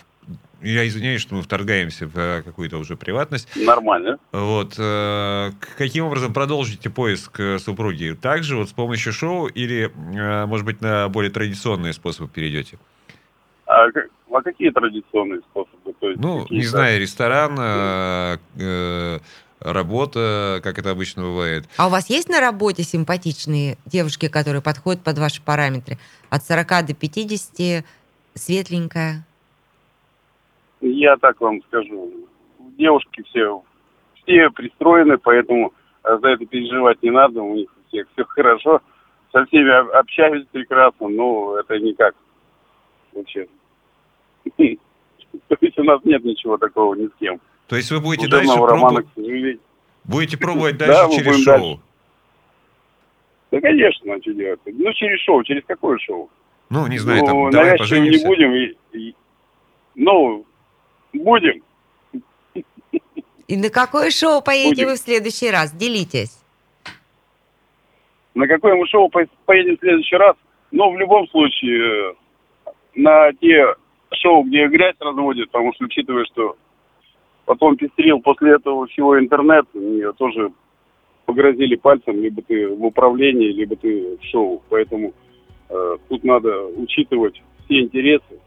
я 0.62 0.87
извиняюсь, 0.87 1.21
что 1.21 1.35
мы 1.35 1.42
вторгаемся 1.42 2.07
в 2.07 2.16
э, 2.16 2.42
какую-то 2.42 2.79
уже 2.79 2.97
приватность. 2.97 3.49
Нормально. 3.57 4.19
Вот, 4.33 4.75
каким 5.77 6.07
образом 6.07 6.33
продолжите 6.33 6.88
поиск 6.88 7.40
супруги? 7.59 8.16
Также 8.21 8.57
вот 8.57 8.69
с 8.69 8.73
помощью 8.73 9.12
шоу 9.12 9.47
или, 9.49 9.90
может 10.47 10.64
быть, 10.64 10.81
на 10.81 11.09
более 11.09 11.31
традиционные 11.31 11.92
способы 11.92 12.29
перейдете? 12.29 12.79
А, 13.66 13.87
а 14.31 14.42
какие 14.42 14.71
традиционные 14.71 15.40
способы? 15.40 15.92
То 15.99 16.09
есть 16.11 16.21
Ну, 16.21 16.42
какие-то- 16.42 16.55
не 16.55 16.66
знаю, 16.66 17.01
ресторан, 17.01 17.57
э, 17.59 18.38
э, 18.61 19.19
работа, 19.61 20.61
как 20.62 20.79
это 20.79 20.90
обычно 20.90 21.23
бывает. 21.23 21.64
А 21.77 21.87
у 21.87 21.90
вас 21.90 22.11
есть 22.11 22.29
на 22.29 22.40
работе 22.40 22.83
симпатичные 22.83 23.79
девушки, 23.87 24.29
которые 24.29 24.62
подходят 24.62 25.03
под 25.03 25.19
ваши 25.19 25.42
параметры? 25.42 25.99
От 26.31 26.45
40 26.45 26.87
до 26.87 26.95
50, 26.95 27.85
светленькая? 28.35 29.25
Я 30.81 31.16
так 31.16 31.40
вам 31.40 31.62
скажу. 31.69 32.12
Девушки 32.79 33.23
все, 33.31 33.62
все 34.23 34.51
пристроены, 34.51 35.16
поэтому 35.19 35.73
э, 36.05 36.19
за 36.21 36.29
это 36.29 36.45
переживать 36.45 37.03
не 37.03 37.11
надо. 37.11 37.40
У 37.42 37.55
них 37.55 37.71
у 37.71 37.88
всех 37.88 38.07
все 38.12 38.25
хорошо. 38.25 38.81
Со 39.33 39.45
всеми 39.47 39.71
об- 39.71 39.90
общаюсь 39.90 40.47
прекрасно, 40.53 41.09
но 41.09 41.59
это 41.59 41.79
никак. 41.79 42.14
Вообще. 43.12 43.47
То 45.49 45.57
есть 45.61 45.79
у 45.79 45.85
нас 45.85 46.01
нет 46.05 46.25
ничего 46.25 46.57
такого 46.59 46.95
ни 46.95 47.07
с 47.07 47.12
кем. 47.19 47.40
То 47.66 47.76
есть 47.76 47.90
вы 47.90 48.00
будете 48.00 48.29
дальше 48.29 48.55
пробовать, 48.55 49.07
будете 50.05 50.38
пробовать 50.38 50.76
Да, 50.79 50.87
дальше 50.87 51.09
мы 51.09 51.14
через 51.16 51.44
шоу? 51.44 51.59
дальше. 51.59 51.81
Да, 53.52 53.61
конечно, 53.61 54.14
а 54.14 54.20
что 54.20 54.33
делать? 54.35 54.61
Ну, 54.66 54.92
через 54.92 55.20
шоу. 55.20 55.42
Через 55.44 55.62
какое 55.66 55.98
шоу? 55.98 56.31
Ну, 56.68 56.87
не 56.88 56.98
знаю, 56.98 57.20
ну, 57.20 57.26
там, 57.26 57.50
давай 57.50 57.70
навязчиво 57.72 57.98
не 58.00 58.11
поженимся. 58.18 58.26
будем. 58.26 58.55
И, 58.55 58.98
и- 58.98 59.14
ну, 59.94 60.44
будем. 61.12 61.62
И 63.48 63.57
на 63.57 63.70
какое 63.70 64.11
шоу 64.11 64.42
поедете 64.42 64.70
Будем. 64.83 64.88
вы 64.88 64.94
в 64.94 64.98
следующий 64.98 65.50
раз? 65.50 65.72
Делитесь. 65.72 66.42
На 68.35 68.48
какое 68.48 68.74
мы 68.74 68.87
шоу 68.88 69.09
по- 69.09 69.26
поедем 69.44 69.76
в 69.76 69.81
следующий 69.81 70.16
раз? 70.16 70.35
Но 70.72 70.90
в 70.90 70.98
любом 70.98 71.29
случае, 71.29 72.11
э, 72.11 72.14
на 72.96 73.33
те 73.35 73.64
шоу, 74.14 74.42
где 74.42 74.66
грязь 74.66 74.96
разводят, 74.98 75.50
потому 75.52 75.72
что, 75.74 75.85
учитывая, 75.85 76.24
что 76.24 76.57
потом 77.46 77.76
пестрил 77.76 78.20
после 78.20 78.56
этого 78.56 78.87
всего 78.87 79.18
интернет, 79.18 79.64
мне 79.72 80.12
тоже 80.12 80.52
погрозили 81.24 81.76
пальцем, 81.76 82.20
либо 82.20 82.42
ты 82.42 82.68
в 82.68 82.85
управлении, 82.85 83.52
либо 83.52 83.76
ты 83.76 84.18
в 84.18 84.24
шоу. 84.24 84.62
Поэтому 84.68 85.14
э, 85.70 85.96
тут 86.09 86.24
надо 86.24 86.66
учитывать 86.66 87.42
все 87.64 87.80
интересы. 87.80 88.40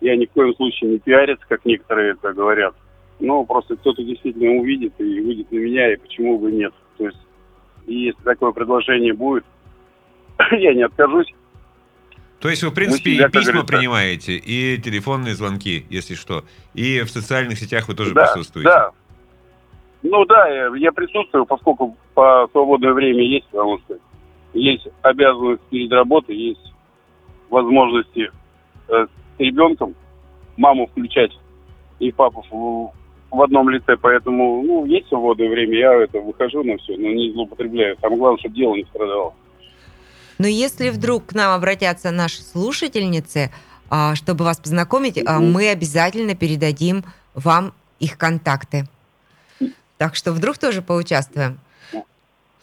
Я 0.00 0.16
ни 0.16 0.26
в 0.26 0.30
коем 0.30 0.54
случае 0.54 0.90
не 0.90 0.98
пиарец, 0.98 1.38
как 1.48 1.64
некоторые 1.64 2.12
это 2.12 2.32
говорят. 2.32 2.74
Но 3.18 3.44
просто 3.44 3.76
кто-то 3.76 4.02
действительно 4.02 4.60
увидит 4.60 4.92
и 4.98 5.20
выйдет 5.20 5.50
на 5.50 5.56
меня, 5.56 5.92
и 5.92 5.96
почему 5.96 6.38
бы 6.38 6.52
нет. 6.52 6.72
То 6.98 7.06
есть, 7.06 7.18
и 7.86 7.94
если 7.94 8.22
такое 8.22 8.52
предложение 8.52 9.14
будет, 9.14 9.44
я 10.52 10.74
не 10.74 10.82
откажусь. 10.82 11.32
То 12.40 12.48
есть 12.50 12.62
вы, 12.62 12.70
в 12.70 12.74
принципе, 12.74 13.12
и 13.12 13.28
письма 13.30 13.64
принимаете, 13.64 14.36
и 14.36 14.78
телефонные 14.78 15.34
звонки, 15.34 15.86
если 15.88 16.14
что. 16.14 16.44
И 16.74 17.00
в 17.00 17.10
социальных 17.10 17.58
сетях 17.58 17.88
вы 17.88 17.94
тоже 17.94 18.12
да, 18.12 18.26
присутствуете. 18.26 18.68
Да. 18.68 18.90
Ну 20.02 20.24
да, 20.26 20.48
я, 20.48 20.70
я 20.76 20.92
присутствую, 20.92 21.46
поскольку 21.46 21.96
по 22.14 22.48
свободное 22.52 22.92
время 22.92 23.22
есть, 23.24 23.46
потому 23.46 23.78
что 23.80 23.98
есть 24.52 24.86
обязанность 25.02 25.62
перед 25.70 25.90
работой, 25.90 26.36
есть 26.36 26.72
возможности 27.50 28.30
э, 28.88 29.06
с 29.06 29.40
ребенком 29.40 29.94
маму 30.56 30.86
включать 30.86 31.32
и 31.98 32.12
папу 32.12 32.44
в, 32.50 32.92
в 33.36 33.42
одном 33.42 33.68
лице, 33.70 33.96
поэтому 33.96 34.62
ну, 34.62 34.84
есть 34.84 35.08
свободное 35.08 35.48
время, 35.48 35.78
я 35.78 35.94
это 35.94 36.20
выхожу 36.20 36.62
на 36.62 36.76
все, 36.78 36.96
но 36.96 37.08
не 37.08 37.32
злоупотребляю. 37.32 37.96
Самое 38.00 38.18
главное, 38.18 38.38
чтобы 38.38 38.54
дело 38.54 38.74
не 38.74 38.84
страдало. 38.84 39.34
Но 40.38 40.46
если 40.46 40.90
вдруг 40.90 41.26
к 41.26 41.34
нам 41.34 41.54
обратятся 41.54 42.10
наши 42.10 42.42
слушательницы, 42.42 43.50
а, 43.90 44.14
чтобы 44.14 44.44
вас 44.44 44.58
познакомить, 44.58 45.16
Мгм. 45.22 45.52
мы 45.52 45.68
обязательно 45.70 46.34
передадим 46.34 47.04
вам 47.34 47.72
их 48.00 48.18
контакты. 48.18 48.86
Так 49.98 50.14
что 50.16 50.32
вдруг 50.32 50.58
тоже 50.58 50.82
поучаствуем. 50.82 51.58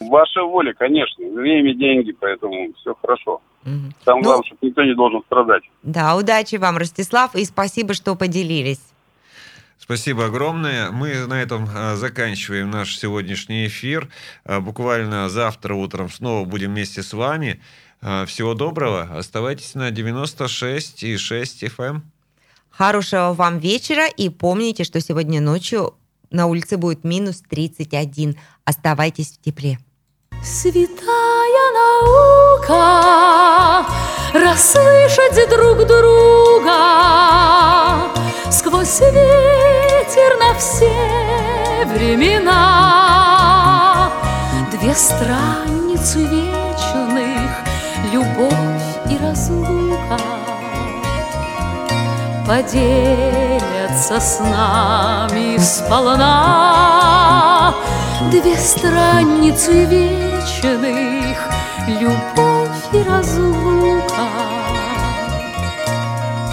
Ваша 0.00 0.42
воля, 0.42 0.74
конечно, 0.74 1.24
время, 1.30 1.74
деньги, 1.74 2.12
поэтому 2.12 2.72
все 2.80 2.94
хорошо. 3.00 3.40
Мгм. 3.64 3.94
Самое 4.04 4.22
Ну- 4.22 4.28
главное, 4.28 4.46
чтобы 4.46 4.58
никто 4.68 4.82
не 4.84 4.94
должен 4.94 5.22
страдать. 5.26 5.62
Да, 5.82 6.14
удачи 6.16 6.56
вам, 6.56 6.76
Ростислав, 6.76 7.34
и 7.34 7.44
спасибо, 7.44 7.94
что 7.94 8.14
поделились. 8.14 8.80
Спасибо 9.84 10.24
огромное. 10.24 10.90
Мы 10.92 11.26
на 11.26 11.42
этом 11.42 11.68
а, 11.70 11.94
заканчиваем 11.96 12.70
наш 12.70 12.96
сегодняшний 12.96 13.66
эфир. 13.66 14.08
А, 14.46 14.60
Буквально 14.60 15.28
завтра 15.28 15.74
утром 15.74 16.10
снова 16.10 16.46
будем 16.46 16.70
вместе 16.70 17.02
с 17.02 17.12
вами. 17.12 17.60
А, 18.00 18.24
Всего 18.24 18.54
доброго. 18.54 19.02
Оставайтесь 19.14 19.74
на 19.74 19.90
96,6 19.90 21.68
FM. 21.76 22.00
Хорошего 22.70 23.34
вам 23.34 23.58
вечера 23.58 24.06
и 24.08 24.30
помните, 24.30 24.84
что 24.84 25.02
сегодня 25.02 25.42
ночью 25.42 25.92
на 26.30 26.46
улице 26.46 26.78
будет 26.78 27.04
минус 27.04 27.42
31. 27.46 28.38
Оставайтесь 28.64 29.32
в 29.32 29.42
тепле. 29.42 29.78
Святая 30.42 31.72
наука 32.62 33.86
Расслышать 34.32 35.46
друг 35.50 35.86
друга 35.86 36.74
Сквозь 38.50 39.00
на 39.00 39.73
все 40.58 41.84
времена. 41.86 42.54
Две 44.70 44.94
страницы 44.94 46.18
вечных 46.26 47.50
Любовь 48.12 48.98
и 49.08 49.16
разлука 49.18 50.18
Поделятся 52.46 54.20
с 54.20 54.40
нами 54.40 55.56
сполна. 55.58 56.94
Две 58.30 58.56
страницы 58.56 59.86
вечных 59.86 61.38
Любовь 61.88 62.92
и 62.92 63.02
разлука 63.08 64.28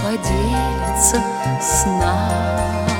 Поделятся 0.03 1.21
с 1.61 1.85
нами 1.85 2.90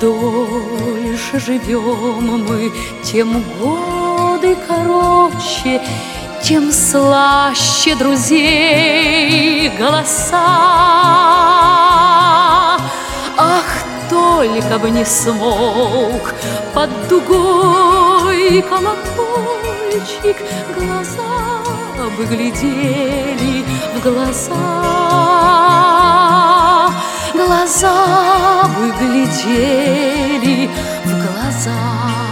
дольше 0.00 1.38
живем 1.38 2.44
мы, 2.46 2.72
тем 3.02 3.42
годы 3.60 4.56
короче, 4.66 5.82
тем 6.42 6.72
слаще 6.72 7.94
друзей 7.96 9.70
голоса. 9.78 10.38
Ах, 13.36 13.84
только 14.08 14.78
бы 14.78 14.90
не 14.90 15.04
смог 15.04 16.34
под 16.74 16.90
дугой 17.08 18.62
колокольчик 18.62 20.36
глаза 20.76 21.38
бы 22.16 22.24
глядели 22.24 23.64
в 23.94 24.02
глаза, 24.02 24.97
глаза 27.48 28.64
бы 28.76 28.90
глядели 29.00 30.68
в 31.04 31.12
глаза. 31.24 32.27